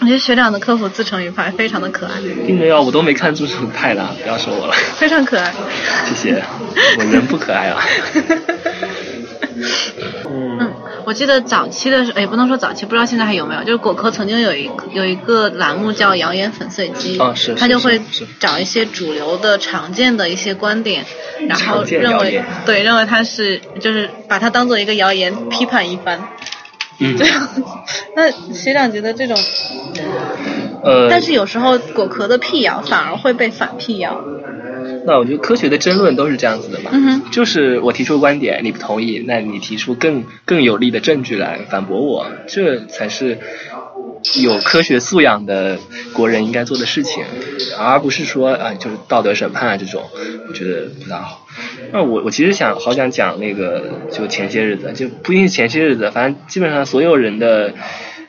[0.00, 2.12] 我觉得学长的科普自成一派，非常的可爱，
[2.46, 5.52] 并没有，我都没看出什么派了，不要说我了，非常可爱。
[6.06, 6.42] 谢谢。
[6.98, 7.80] 我人不可爱啊。
[9.40, 10.72] 嗯嗯，
[11.04, 13.62] 我记得早期的时候，也不能说早期，不知道现在还有没有。
[13.62, 18.00] 就是果壳曾经有一有一个栏目叫“谣言粉碎机”，啊是，他就会
[18.40, 21.04] 找一些主流的、常见的一些观点，
[21.48, 26.20] 然后认为对认为它是就是把它当做一个谣言批判一番。
[27.00, 27.48] 嗯这，样，
[28.16, 29.38] 那学长觉得这种，
[30.82, 34.20] 呃，但是有时候果壳的辟谣反而会被反辟谣。
[35.06, 43.38] 那我觉得科学的争论都是这样子的嘛，嗯就是我提出观点，你不同意，那你提出更更有力的证据来反驳我，这才是
[44.42, 45.78] 有科学素养的
[46.12, 47.24] 国人应该做的事情，
[47.78, 50.02] 而不是说啊、就是道德审判啊这种，
[50.48, 51.46] 我觉得不大好。
[51.92, 57.72] 那我我其实想好想讲那个，就前些日子，就不一定是前些日子，反正基本上所有人的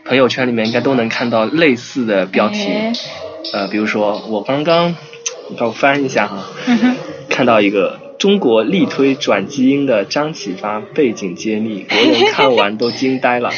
[0.06, 2.68] 朋友圈里面应该都能看到类似的标题。
[2.68, 2.94] 哎
[3.52, 4.96] 呃，比如说我刚刚，
[5.58, 6.96] 让我翻一下哈，嗯，
[7.30, 13.52] 看到一个中国力推转基因的张启发背景揭秘， 国人看完都惊呆了。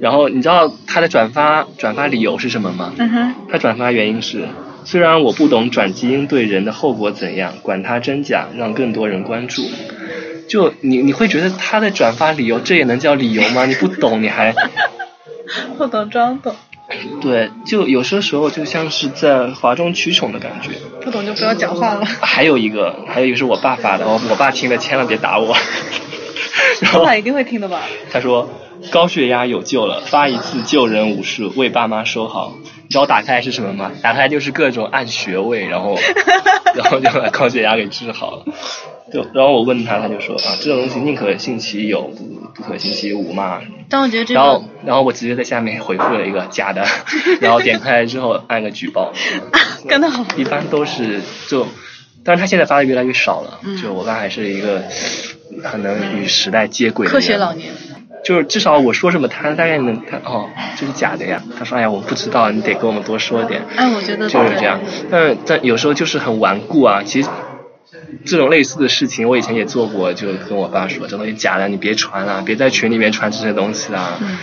[0.00, 2.92] 然后你知道他的转发转发理由是什么吗？
[2.98, 4.46] 嗯，他转发原因是，
[4.84, 9.62] 虽然我不懂转基因对人的后果怎样，管它真假，让更多人关注。
[10.46, 13.64] 就你你会觉得他的转发理由，这也能叫理由吗？
[13.66, 14.54] 你不懂你还
[15.76, 16.54] 不懂装懂，
[17.20, 20.70] 对，就有些时候就像是在哗众取宠的感觉。
[21.00, 22.04] 不懂就不要讲话了。
[22.04, 25.56] 还有一个，还有一个是我爸发的，我我爸听了千万别打我。
[26.94, 27.80] 我爸一定会听的吧？
[28.10, 28.50] 他说
[28.90, 32.54] 高血压有救了，发一次救人无数，为爸妈收好。
[32.84, 33.90] 你知道打开是什么吗？
[34.02, 35.98] 打开就是各种按穴位，然后
[36.76, 38.44] 然后就把高血压给治好了。
[39.12, 43.60] 就然后我问他，他就说啊，这种东西宁可信其有，不不可信其无嘛。
[43.88, 46.84] 但我觉得这然后，然后我直接在下面回复了一个假的，
[47.40, 49.12] 然后点开来之后按个举报。
[49.88, 50.24] 干得好。
[50.36, 51.66] 一般都是就，
[52.24, 53.60] 但是他现在发的越来越少了。
[53.62, 54.82] 嗯就我爸还是一个
[55.62, 57.70] 很能与时代接轨的科学人老年，
[58.24, 61.42] 就是至少我说什么，他大概能他哦，这是假的呀。
[61.58, 63.62] 他说哎呀，我不知道，你得跟我们多说点。
[63.76, 67.02] 哎，我觉得就是这样，但但有时候就是很顽固啊。
[67.04, 67.28] 其实
[68.24, 74.18] 这种类似的事情，我以前也做过，就跟我爸说，这东西假的，你别传了，别在群里面传这些东西啦。
[74.20, 74.38] 嗯，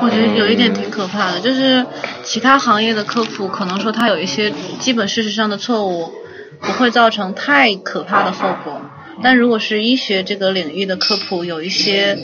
[0.00, 1.84] 我觉得有一点挺可怕的，就是
[2.22, 6.12] 其他行业的科普可能说它有一些基本事实上的错误，
[6.60, 8.80] 不会造成太可怕的后果。
[9.22, 12.16] 但如果是医学这个领域的科普，有一些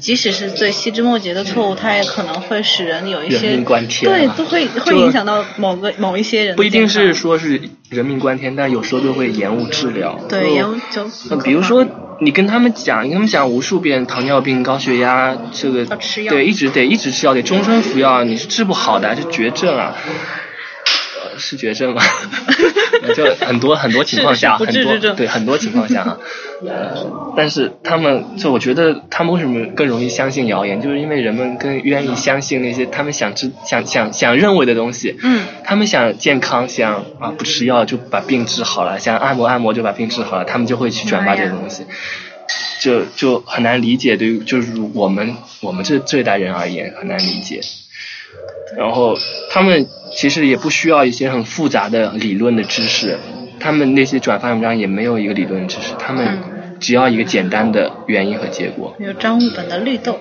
[0.00, 10.18] 即使是最细枝末节的错误，它也可能会使人有一些人命关天啊对，都会会影响到某个某一些人不一定是说是人命关天，但有时候就会延误治疗。
[10.28, 11.86] 对延误就呃比如说，
[12.20, 19.94] 你跟他们讲，你跟他们讲无数遍糖尿病、高血压，这个要吃药对，一直得一直吃药，得终身服药，你是治不好的，是绝症啊。
[21.38, 22.02] 呃是绝症吗？
[23.14, 26.18] 就很多很多情况下，很多对很多情况下啊，
[26.66, 35.16] 呃，但是他们就我觉得他们为什么更容易相信谣言，就是因为人们更愿意相信那些他们想知想想想认为的东西。
[35.22, 41.84] 嗯，他们想健康，想啊不吃药就把病治好了，想按摩按摩就把病治好了，他们就会去转发这些东西，
[42.80, 44.16] 就就很难理解。
[44.16, 47.60] 对于就是我们我们这这一代人而言很难理解。
[48.76, 49.16] 然后
[49.50, 53.18] 他们其实也不需要一些很复杂的理论的知识，
[53.58, 58.94] 他们那些转发文章也没有一个理论知识，他们嗯只要一个简单的原因和结果。
[58.98, 60.18] 有张悟本的绿豆，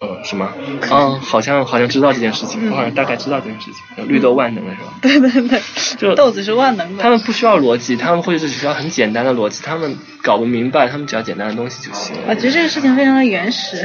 [0.00, 0.52] 嗯，什么？
[0.90, 4.08] 嗯，好像好像知道这件事情，我好像大概知道这件事情。
[4.08, 4.94] 绿豆万能的是吧？
[5.02, 5.60] 对对对，
[5.98, 7.02] 就豆子是万能的。
[7.02, 12.22] 他们不需要逻辑，他们或者是需要很简单的逻辑，他们搞不明白，他们只要简单的东西就行了。
[12.28, 13.76] 我觉得这个事情非常的原始。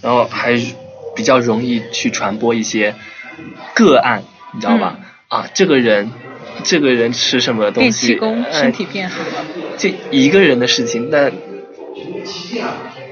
[0.00, 0.52] 然后还
[1.18, 2.94] 比较容易去传播一些
[3.74, 4.22] 个案，
[4.54, 4.96] 你知道吧？
[5.26, 6.12] 啊，这个人，
[6.62, 8.16] 这个人吃什么东西，
[8.52, 9.44] 身体变好了。
[9.76, 11.32] 这一个人的事情，但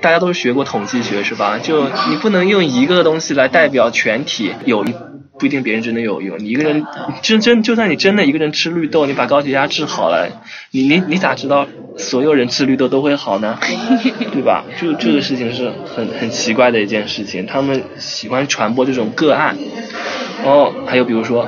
[0.01, 1.59] 大家都学过统计学是吧？
[1.59, 4.95] 就你不能用一个东西来代表全体，有一
[5.39, 6.39] 不一定别人真的有用。
[6.39, 6.85] 你一个人
[7.23, 10.29] 真真，就算你真的一个人吃绿豆，你把高血压治好了，
[10.71, 11.67] 你你你咋知道
[11.97, 13.59] 所有人吃绿豆都会好呢？
[14.33, 14.65] 对吧？
[14.81, 19.57] 就这个事情是很很奇怪的一件事情，他们喜欢传播这种个案，
[20.43, 21.47] 然后还有比如说，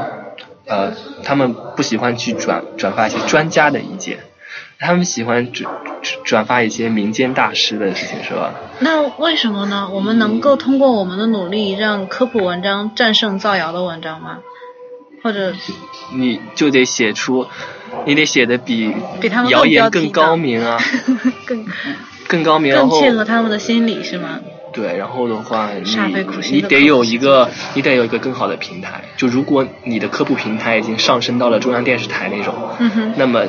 [0.67, 0.93] 呃，
[1.25, 4.19] 他们不喜欢去转转发一些专家的意见。
[4.81, 5.73] 他们喜欢转
[6.25, 8.55] 转发一些民间大师的事情，是吧？
[8.81, 9.89] 那为什么呢？
[9.93, 14.39] 我们能够通过我们的努力，让科普文章战胜造谣的文章吗？
[15.23, 15.53] 或者
[16.15, 17.47] 你就得写出，
[18.07, 20.79] 你得写的比比他们谣言更高明啊，
[21.45, 21.67] 更
[22.29, 24.39] 更高明，然后更切合他们的心理是吗？
[24.73, 25.91] 对，然后的话，你
[26.53, 29.03] 你得有一个，你得有一个更好的平台。
[29.17, 33.45] 就如果你的科普平台已经上升到了中央电视台那种，嗯哼，那么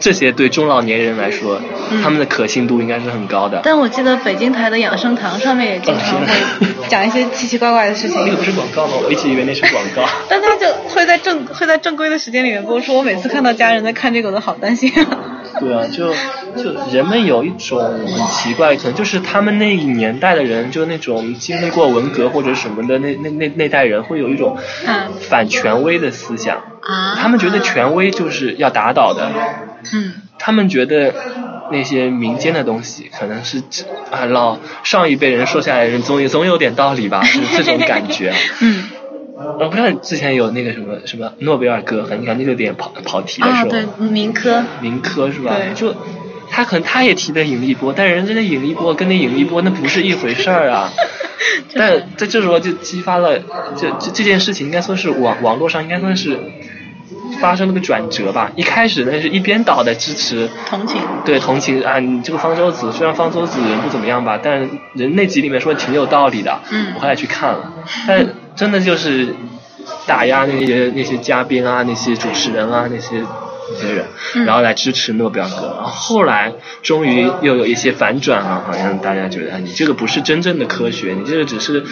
[0.00, 1.60] 这些对中老年人来说，
[2.02, 3.60] 他们的可信度应该是很高的。
[3.64, 6.26] 但我记得北京台的养生堂上面也经常会
[6.88, 8.16] 讲一些奇奇怪怪的事情。
[8.24, 8.94] 那个不是广告吗？
[9.04, 10.04] 我一直以为那是广告。
[10.28, 12.96] 但他就会在正会在正规的时间里面播出。
[12.96, 14.92] 我每次看到家人在看这个，我都好担心。
[15.60, 16.12] 对啊，就
[16.62, 24.56] 就人们有一种很奇怪，可能就是他们那一年代的人，就那种经历过文革或者什么的那那那那代人，会有一种
[25.28, 26.56] 反权威的思想。
[26.80, 27.16] 啊。
[27.18, 29.28] 他们觉得权威就是要打倒的。
[29.92, 30.12] 嗯。
[30.38, 31.12] 他们觉得
[31.72, 33.62] 那些民间的东西，可能是
[34.10, 38.32] 啊老上一辈人说下来的人，总有总有点道理吧， 是这种感觉。
[38.60, 38.84] 嗯。
[39.60, 43.58] 我不知道之前有那个什么什么诺贝尔歌，你看那个点跑跑题的时候。
[43.60, 44.64] 啊，对，民科。
[44.80, 45.54] 民科是吧？
[45.56, 45.72] 对。
[45.74, 45.94] 就
[46.50, 50.92] 他可能他也提的引力波，但人家的引力波跟那引力波那不是一回事儿啊。
[51.74, 53.38] 但在这时候就激发了，
[53.76, 56.36] 这这这件事情应该说是网网络上应该算是
[57.40, 58.50] 发生了个转折吧。
[58.56, 66.60] 一开始呢是一边倒的支持同情，对同情啊，你这个方舟子虽然方舟子人不怎么样吧，但人那集里面说的挺有道理的。
[66.70, 66.92] 嗯。
[66.94, 67.72] 我后来去看了，
[68.06, 68.26] 但。
[68.58, 69.32] 真的就是
[70.04, 73.22] 打压那些那些嘉宾啊，那些主持人啊，那些
[73.70, 74.04] 那些人，
[74.44, 75.76] 然后来支持诺贝尔歌。
[75.76, 76.52] 然后后来
[76.82, 81.84] 终于又有一些反转了，好像大家觉得你这个不是真正的科学，你这个只是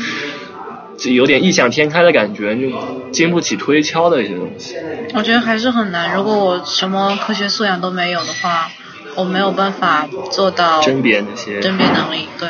[0.97, 2.69] 就有点异想天开的感觉，就
[3.13, 4.77] 经不起推敲的一些东西。
[5.15, 6.15] 我觉得还是很难。
[6.15, 8.71] 如果我什么科学素养都没有的话，
[9.15, 12.29] 我没有办法做到甄别那些甄别能力。
[12.39, 12.49] 对。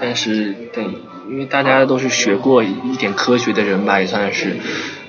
[0.00, 0.84] 但是对。
[1.28, 4.56] 因为大家都是学过一点科学的人吧，也算是。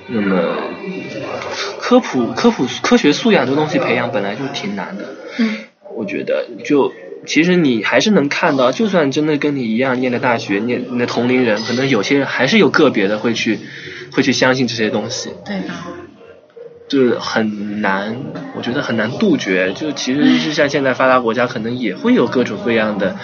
[0.06, 0.54] 那么，
[1.80, 5.16] 科普、科普、科学素养这东西培养本来就挺难的。
[5.38, 5.56] 嗯。
[5.96, 6.92] 我觉得，就
[7.26, 13.58] 其实你还是能看到，就算真的跟你一样念的大学，念你的同龄人，可能有些人还是有个别的会去，
[14.12, 15.30] 会去相信这些东西。
[15.44, 15.68] 对的。
[16.88, 18.16] 就是很难，
[18.56, 19.72] 我觉得很难杜绝。
[19.72, 23.16] 就其实就像现在发达国家，可能也会有各种各样的，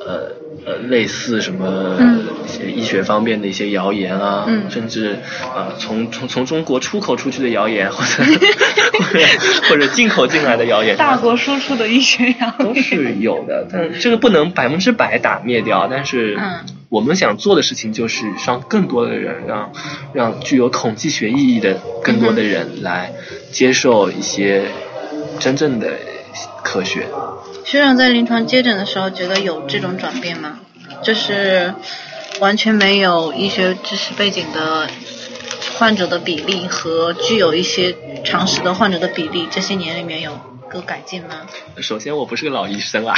[0.00, 0.37] 呃。
[0.68, 1.96] 呃，类似什么
[2.44, 5.16] 一些医学方面的一些谣言啊， 甚至
[5.54, 8.22] 呃，从从从中国出口出去的谣言，或者
[9.00, 9.26] 或者
[9.70, 12.68] 或者进口进来的谣言，大国输出的医学谣言。
[12.68, 15.88] 都是有的，但这个不能百分之百打灭掉。
[15.90, 16.38] 但是
[16.90, 19.72] 我们想做的事情就是让更多的人，让
[20.12, 23.12] 让具有统计学意义的更多的人来
[23.52, 24.64] 接受一些
[25.38, 25.98] 真正的
[26.62, 27.08] 科学。
[27.64, 30.60] 学长在临床接诊的时候，觉得有这种转变吗？
[31.02, 31.74] 就是
[32.40, 34.88] 完全没有医学知识背景的
[35.76, 40.32] 患者的比例和具有一些常识的患者的比例，这些年里面有
[40.68, 41.28] 个改进吗？
[41.80, 43.14] 首先，我不是个老医生啊，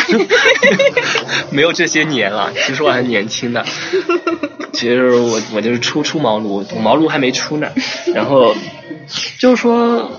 [1.51, 2.53] 没有这些年了。
[2.55, 3.65] 其实我还年轻的，
[4.73, 7.71] 其实我我就是初出茅庐，茅庐还没出呢。
[8.15, 8.55] 然后
[9.39, 10.11] 就是说，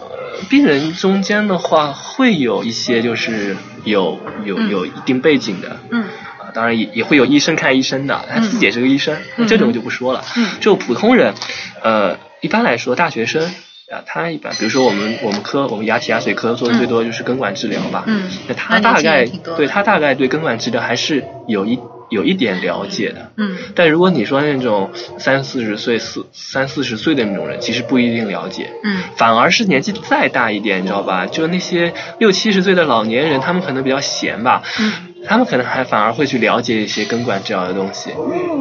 [0.50, 3.56] 病人中间的话，会有一些就是。
[3.84, 6.04] 有有有一定背景的，嗯，
[6.38, 9.18] 啊，当然也也会有医生看医生的，他自己也是个医生，
[9.48, 10.24] 这种就不说了。
[10.38, 11.34] 嗯，就普通人，
[11.82, 13.44] 呃，一般来说，大学生
[13.90, 18.04] 啊，他一般，比如说我们我们科，我们牙体牙髓科做的最多就是根管治疗吧。
[18.06, 19.26] 嗯，那他大概
[19.58, 21.80] 对他大概对根管治疗还是有一。
[22.12, 31.26] 有一点了解的，嗯，但如果你说那种三四十岁、四三四十岁的那种人，其实不一定了解，嗯，反而是年纪再大一点，你知道吧？
[31.26, 34.92] 就那些六七十岁的老年人，他们可能比较闲吧，嗯，
[35.26, 38.12] 他们可能还反而会去了解一些根管治疗的东西，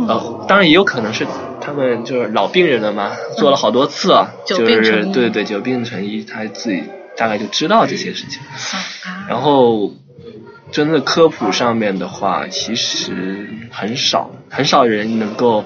[0.06, 1.26] 呃，当然也有可能是
[1.60, 6.84] 他们就是老病人了嘛，做了好多次了，就是对对，久病成医，他自己
[7.16, 8.40] 大概就知道这些事情，
[9.28, 9.90] 然后。
[10.72, 15.64] 真的科普上面的话，其实很少，很少人能够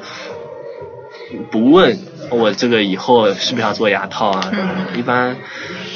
[1.51, 1.99] 不问
[2.31, 4.51] 我这个以后是不是要做牙套啊？
[4.97, 5.37] 一般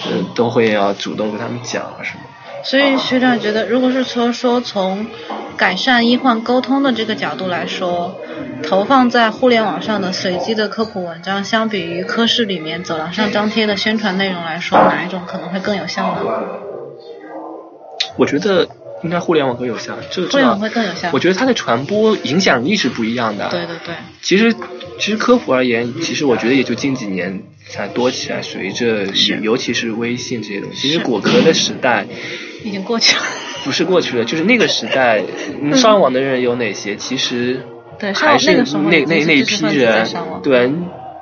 [0.04, 2.20] 呃都会要主动跟他们讲什么。
[2.64, 5.06] 所以学长觉得，如果是说说从
[5.56, 8.14] 改善医患沟通的这个角度来说，
[8.62, 16.20] 投放在互联网上的随机的科普文章，相比于科室里面走廊上张贴的宣传内容来说，哪一种可能会更有效呢？
[18.16, 18.68] 我觉得。
[19.02, 21.10] 应该互联网更有效，这个互联网会更有效。
[21.12, 23.48] 我觉得它的传播影响力是不一样的。
[23.50, 23.94] 对对对。
[24.20, 24.52] 其实，
[24.98, 28.42] 其实科普而言，其实我觉得也就近几年才多起来。
[28.42, 29.06] 随着
[29.42, 32.06] 尤其是微信这些东西，其实果壳的时代
[32.64, 33.22] 已经过去了。
[33.64, 35.22] 不是过去了，就是那个时代，
[35.74, 36.94] 上网的人有哪些？
[36.96, 37.60] 其实
[37.98, 40.06] 对，还是那那那一批人，
[40.42, 40.72] 对，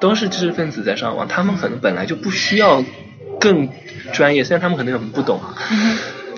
[0.01, 1.27] 都是知识分子在上网。
[1.27, 2.85] 他们可能本来就不需要
[3.41, 3.69] 更
[4.13, 5.41] 专业，虽然他们可能很不懂。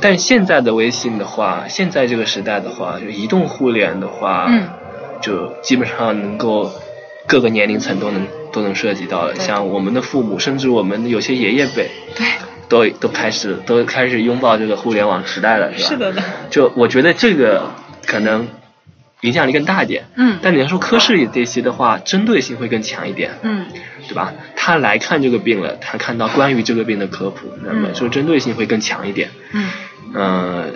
[0.01, 4.69] 但现在的微信的话，现在这个时代的话，就移动互联的话，嗯，
[5.21, 6.71] 就基本上能够
[7.27, 12.27] 各个年龄层都能都能涉及到的，像我们的父母，甚至我们有些爷爷辈，对，
[12.69, 15.89] 都都开始都开始拥抱这个互联网时代了，是吧？
[15.91, 16.23] 是的的。
[16.51, 17.73] 就我觉得这个
[18.07, 18.49] 可能
[19.23, 20.05] 影响力更大一点。
[20.15, 23.67] 嗯但你要说科室里这些的话，针对性会更强一点，嗯
[24.07, 24.33] 对吧？
[24.55, 29.31] 他来看这个病了，他看到关于这个病的科普，那么嗯就针对性会更强一点。
[29.53, 29.69] 嗯
[30.15, 30.67] 呃，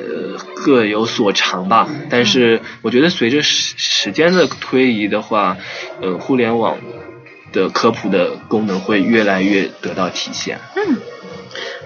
[0.55, 1.89] 各有所长吧。
[2.11, 5.57] 但是我觉得随着时时间的推移的话，
[6.01, 6.79] 呃，互联网
[7.53, 10.59] 的科普的功能会越来越得到体现。
[10.77, 10.97] 嗯，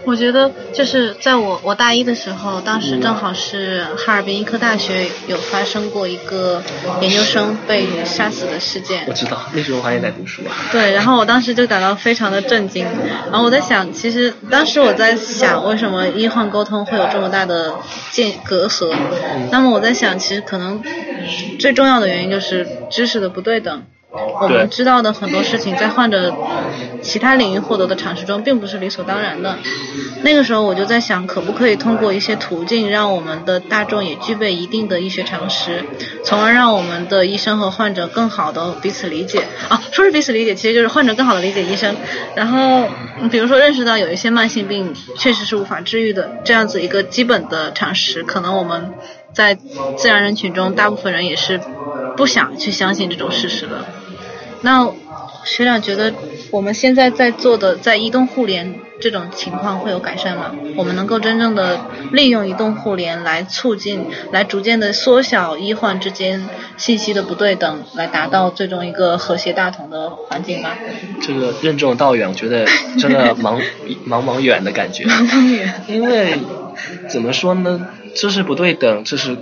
[0.07, 6.63] 我觉得就是在我我大一的时候，当时正好是哈尔滨医科大学有发生过一个
[7.01, 9.13] 研究生被杀死的事件我。
[9.13, 10.55] 知道，那时候我还也在读书啊。
[10.71, 12.87] 对，然后我当时就感到非常的震惊，
[13.31, 17.75] 然后我在想，其实当时我在想，为什么医患沟通会有这么大的
[18.13, 18.95] 间隔阂？
[19.51, 20.81] 那么我在想，其实可能
[21.59, 23.83] 最重要的原因就是知识的不对等。
[24.41, 26.35] 我们对知道的很多事情，在患者
[27.03, 29.57] 其他领域获得的常识中，并不是理所当然的。
[30.23, 35.85] 那个时候我就在想，可不可以通过一些途径，让我们的大众也具备一定的医学常识，
[36.25, 39.45] 从而让我们的医生和患者更好的彼此理解。
[39.69, 41.95] 啊，说是彼此理解，其实就是患者更好的理解医生。
[42.35, 42.89] 然后，
[43.21, 48.95] 嗯比如说认识到有一些慢性病确实是无法治愈的，这样子一个基本的常识，可能我们
[49.33, 49.55] 在
[49.97, 51.61] 自然人群中，大部分人也是
[52.17, 53.85] 不想去相信这种事实的。
[54.63, 54.91] 那
[55.45, 56.13] 学长觉得
[56.51, 60.53] 我们现在在做的在移动互联这种情况会有改善吗？
[60.77, 61.79] 我们能够真正的
[62.13, 70.71] 利用移动互联来促进，来逐渐的缩小医患之间信息的不对等，来达到最终一个和谐大同的环境吗？
[71.21, 72.67] 这个任重道远，我觉得
[72.99, 73.61] 真的茫
[74.09, 75.05] 茫茫远的感觉。
[75.05, 76.39] 茫茫远因为
[77.09, 79.37] 怎么说呢，知识不对等，这是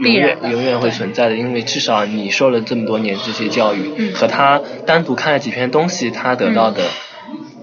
[0.00, 1.36] 永远永远会存在的。
[1.36, 6.82] 因为至少你受了这么多年这些教育，嗯和他单独看了几篇东西，他得到的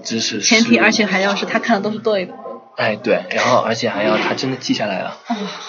[0.02, 2.32] 知识是前提，而且还要是他看的都是对的。
[2.76, 5.16] 哎对，然后而且还要他真的记下来了。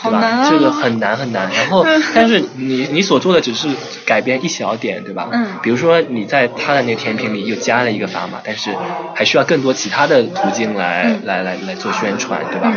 [0.04, 0.20] 对吧？
[0.20, 0.50] 啊！
[0.50, 1.50] 这个很难很难。
[1.52, 3.68] 然后， 但是你你所做的只是
[4.06, 5.30] 改变一小点，对吧？
[5.32, 8.72] 嗯比如说你在他的那个甜品里又加了一个砝码，但是
[9.16, 12.74] 还需要更多其他的途径来、嗯来来来做宣传，对吧？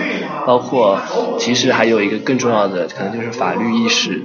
[0.46, 1.00] 包括
[1.38, 4.22] 其实还有一个更重要的，可能就是法律意识。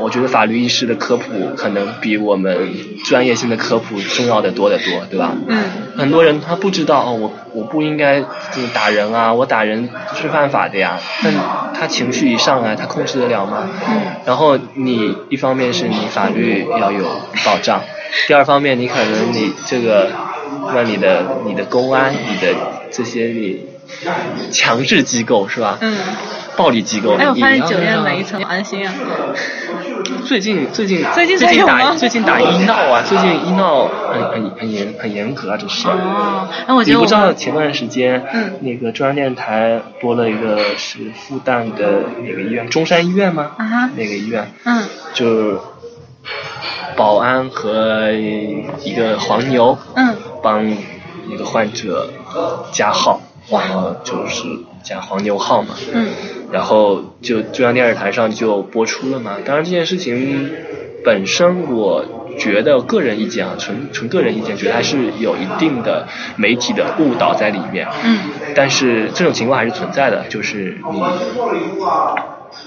[0.00, 2.68] 我觉得法律意识的科普可能比我们
[3.04, 5.32] 专业性的科普重要的多得多，对吧？
[5.48, 5.62] 嗯
[6.02, 10.98] 很多人他不知道哦，我我不应该就打人啊，我打人是犯法的呀。
[11.22, 11.32] 但
[11.72, 13.68] 他情绪一上来，他控制得了吗？
[13.88, 17.04] 嗯然后你一方面是你法律要有
[17.46, 17.80] 保障，
[18.26, 20.10] 第二方面你可能你这个
[20.74, 22.52] 让你的你的公安、你的
[22.90, 23.60] 这些你
[24.50, 25.78] 强制机构是吧？
[25.80, 25.96] 嗯。
[26.54, 28.92] 暴力机构，哎，我发现也要九院让每一层安心啊。
[30.26, 35.88] 最近最近最近打最近打医闹啊，最近医闹很很很严很严格啊，这是。
[35.88, 42.68] 哦，哎，我觉你不知道前段时间，嗯那个中央电视台播了一个是复旦的哪个医院？
[42.68, 43.52] 中山医院吗？
[43.56, 44.84] 啊哈那个医院嗯
[45.14, 45.58] 就是
[46.96, 52.10] 保安和一个黄牛嗯帮一个患者
[52.72, 53.22] 加号，
[53.60, 54.42] 然后就是
[54.82, 55.74] 加黄牛号嘛。
[55.92, 56.08] 嗯
[56.52, 59.38] 然后就中央电视台上就播出了嘛。
[59.42, 60.50] 当然这件事情
[61.02, 62.04] 本身，我
[62.38, 67.88] 觉得个人意见啊，纯纯个人意见，觉得还是有一定的媒体的误导在里面。
[68.04, 68.18] 嗯
[68.54, 71.02] 但是这种情况还是存在的，就是你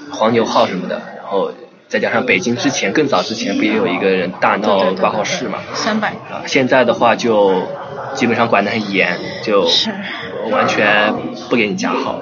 [0.09, 1.51] 黄牛号什么的，然后
[1.87, 5.59] 再加上北京之前更早之前不也有一个人大闹挂号室嘛？
[5.75, 7.61] 三百啊，现在的话就
[8.15, 9.91] 基本上管得很严，就是
[10.51, 11.13] 完全
[11.49, 12.21] 不给你加号。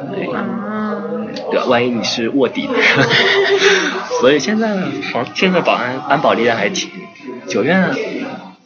[1.52, 2.68] 对万一你是卧底，
[4.22, 4.76] 所以现在
[5.12, 6.90] 防现在保安安保力量还挺，
[7.48, 7.90] 九院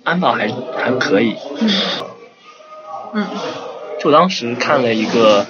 [0.03, 1.35] 安保还还可以。
[1.61, 1.69] 嗯
[3.13, 3.25] 嗯
[3.99, 5.45] 就当时看了一个，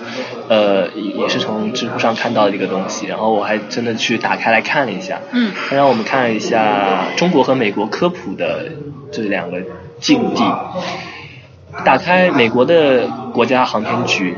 [0.48, 5.20] 呃，也是从知乎上看到的一个东西，然后我还真的去打开来看了一下。
[5.32, 8.72] 嗯他让我们看了一下中国和美国科普的
[9.12, 9.58] 这两个
[10.00, 10.44] 境地。
[11.88, 14.36] 打开美国的国家航天局，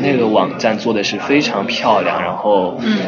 [0.00, 2.98] 那个网站做的是非常漂亮，然后嗯。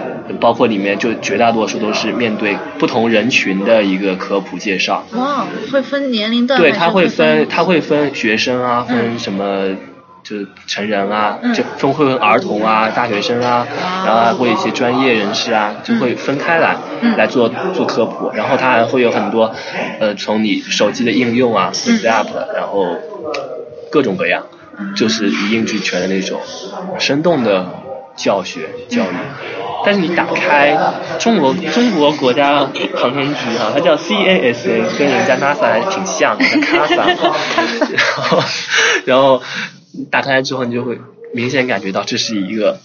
[0.41, 5.05] 包括里面就绝大多数都是面对不同人群的一个科普介绍。
[5.13, 8.97] 哇，会分年龄段对，他会分，分他会分学生啊，嗯。
[8.97, 9.69] 分什么，
[10.25, 11.55] 就是成人啊，嗯。
[11.55, 13.65] 就分会分儿童啊、大学生啊，
[14.05, 17.17] 然后还会一些专业人士啊，就会分开来、嗯。
[17.17, 18.33] 来做做科普。
[18.35, 19.55] 然后他还会有很多，
[20.01, 21.99] 呃，从你手机的应用啊、嗯。
[22.01, 22.85] app，然后
[23.91, 24.47] 各种各样，
[24.97, 26.41] 就是一应俱全的那种
[26.99, 27.67] 生动的
[28.17, 29.15] 教学教育。
[29.85, 30.77] 但是你打开
[31.21, 37.33] 中国中国国家航天局啊、它叫 CASA，跟人家 NASA 还挺像的，叫 CASA。
[37.95, 38.43] 然后
[39.05, 39.43] 然后
[40.11, 40.99] 打开之后，你就会
[41.33, 42.79] 明显感觉到这是一个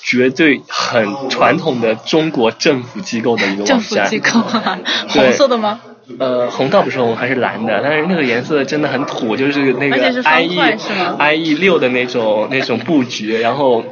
[0.00, 3.66] 绝对很传统的中国政府机构的一个网站。
[3.66, 4.78] 政府机构啊，
[5.08, 5.80] 红色的吗？
[6.18, 10.78] 呃，红倒不是红，还是蓝的，但是那个颜色真的很土，就是那个 IE
[11.18, 13.84] IE 六的那种那种布局，然后。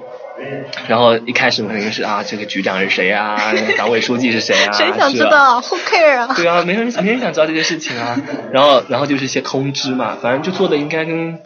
[0.89, 3.37] 然后一开始肯定是啊，这个局长是谁啊？
[3.79, 4.73] 党委书记是谁啊？
[4.75, 6.35] 谁想知道？Who care 啊？
[6.37, 8.21] 对啊，没人没人想知道这件事情啊。
[8.51, 11.39] 然后然后就是一些通知嘛，反正就做的应该跟，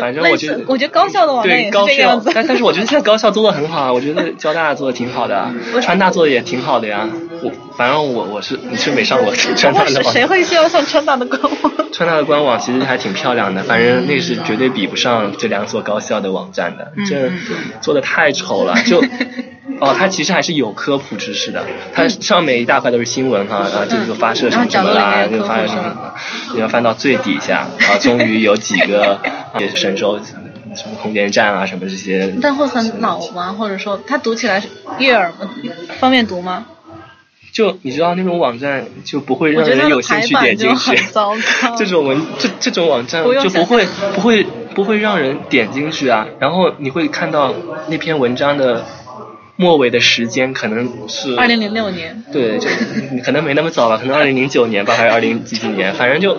[0.00, 2.30] 反正我觉得我觉得高校的网站也是对高校这样子，。
[2.34, 7.08] 但但是我觉得现在高校做的很好啊，我觉得交大做的挺好的啊，川大做的也挺好的呀。
[7.42, 11.72] 我反正我我是你是没上过川大的网谁会需要上川大的官网？
[11.92, 17.38] 川大的官网其实还挺漂亮的，反正那是绝对比不上这两所高校的网站的，嗯这嗯
[17.80, 19.02] 做的太丑了，就。
[19.80, 26.14] 哦，它其实还是有科普知识的，它上面一大块都是新闻哈，啊，这个发射什么什么啦，这个发射什么，
[26.54, 29.18] 你要翻到最底下，啊，终于有几个
[29.58, 33.56] 也 是神舟什么空间站啊，什么这些，但会很老吗？
[33.58, 34.68] 或者说它读起来是
[34.98, 35.50] 悦耳吗？
[35.98, 36.66] 方便读吗？
[37.52, 40.96] 就你知道那种网站就不会让人有兴趣点进去。
[41.76, 44.44] 这种文这这种网站就不会不会
[44.74, 46.26] 不会让人点进去啊。
[46.40, 47.54] 然后你会看到
[47.88, 48.84] 那篇文章的
[49.56, 52.68] 末尾的时间可能是二零零六年，对，就
[53.22, 56.36] 可能没那么早吧，可能二零零九年吧，还是二零几几年， 反正就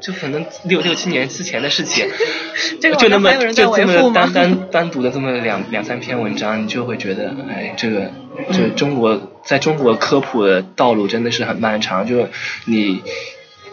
[0.00, 2.06] 就可能六六七年之前的事情，
[2.82, 4.32] 这个就那么就这么单？
[4.32, 8.10] 单单独的这么两两三篇文章，你就会觉得，哎，这个
[8.52, 12.28] 这中国在中国科普的道路真的是很漫长，就
[12.64, 13.02] 你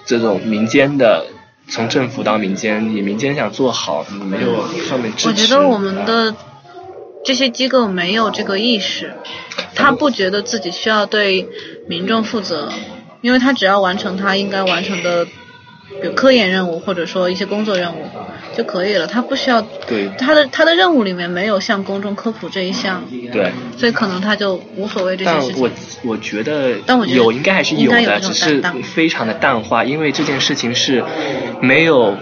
[0.05, 1.27] 这种民间的。
[1.65, 5.29] 从政府到民间，你民间想做好，你没有上面支持。
[5.29, 6.35] 我觉得我们的
[7.23, 9.13] 这些机构没有这个意识，
[9.73, 11.47] 他不觉得自己需要对
[11.87, 12.69] 民众负责，
[13.21, 15.25] 因为他只要完成他应该完成的，
[16.01, 18.05] 比如科研任务或者说一些工作任务
[18.55, 25.63] 就可以了，他不需要对他的他的任务里面没有向公众科普这一项，对，所以可能他就无所谓这些事情。
[25.63, 25.69] 我
[26.03, 31.03] 我觉得但我觉得有应该还是有的，只是非常的淡化，因为这件事情是
[31.61, 32.15] 没有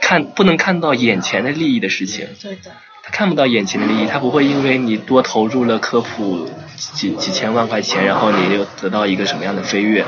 [0.00, 2.70] 看不能看到眼前的利益的事情，对的，
[3.02, 10.04] 他看不到眼前的利益，他不会因为你多投入了科普几几千万块钱，然后你又得到一个什么样的飞跃，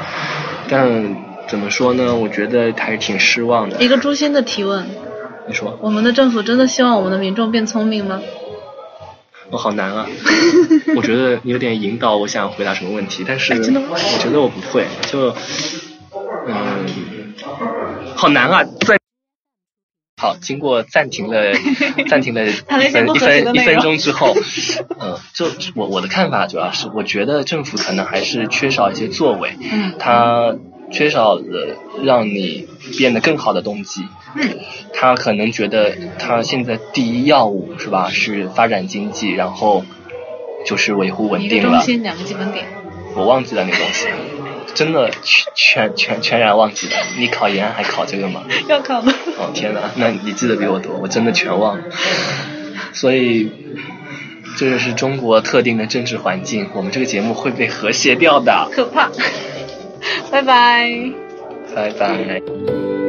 [0.68, 1.16] 但
[1.51, 2.14] 怎么说呢？
[2.14, 3.82] 我觉得还是挺失望的。
[3.82, 4.86] 一个诛心的提问：
[5.48, 8.20] 你说我们的政府真的希望我们的民众变聪明吗？
[9.51, 10.07] 我、好难啊！
[10.94, 15.34] 我觉得你有点引导我想回答什么问题，但是我觉得我不会，就
[16.46, 17.34] 嗯，
[18.14, 18.62] 好难啊！
[18.86, 18.96] 在
[20.22, 21.53] 好，经过暂停了
[22.09, 24.36] 暂停了一分一分一分钟之后，
[25.01, 30.55] 嗯，就我我的看法主要是，我觉得政府可能还是缺少一些作为，嗯它
[30.91, 32.68] 缺少了让你
[32.99, 34.07] 变得更好的动机。
[34.34, 34.49] 嗯，
[34.93, 39.84] 他可能觉得他现在第一要务是吧，是发展经济，然后
[40.66, 41.78] 就是维护稳定了。
[41.78, 42.66] 中心，两个基本点。
[43.16, 44.07] 我忘记了那个东西，
[44.74, 46.93] 真的全全全全然忘记了。
[47.18, 48.45] 你考研还考这个吗？
[48.68, 49.12] 要考吗。
[49.36, 51.84] 哦天哪，那你记得比我多，我真的全忘了。
[52.93, 53.51] 所以，
[54.57, 58.68] 这就是中国特定的政治环境，我们这个节目会被和谐掉的。
[58.70, 59.11] 可怕。
[60.30, 61.12] 拜拜。
[61.74, 62.99] 拜拜。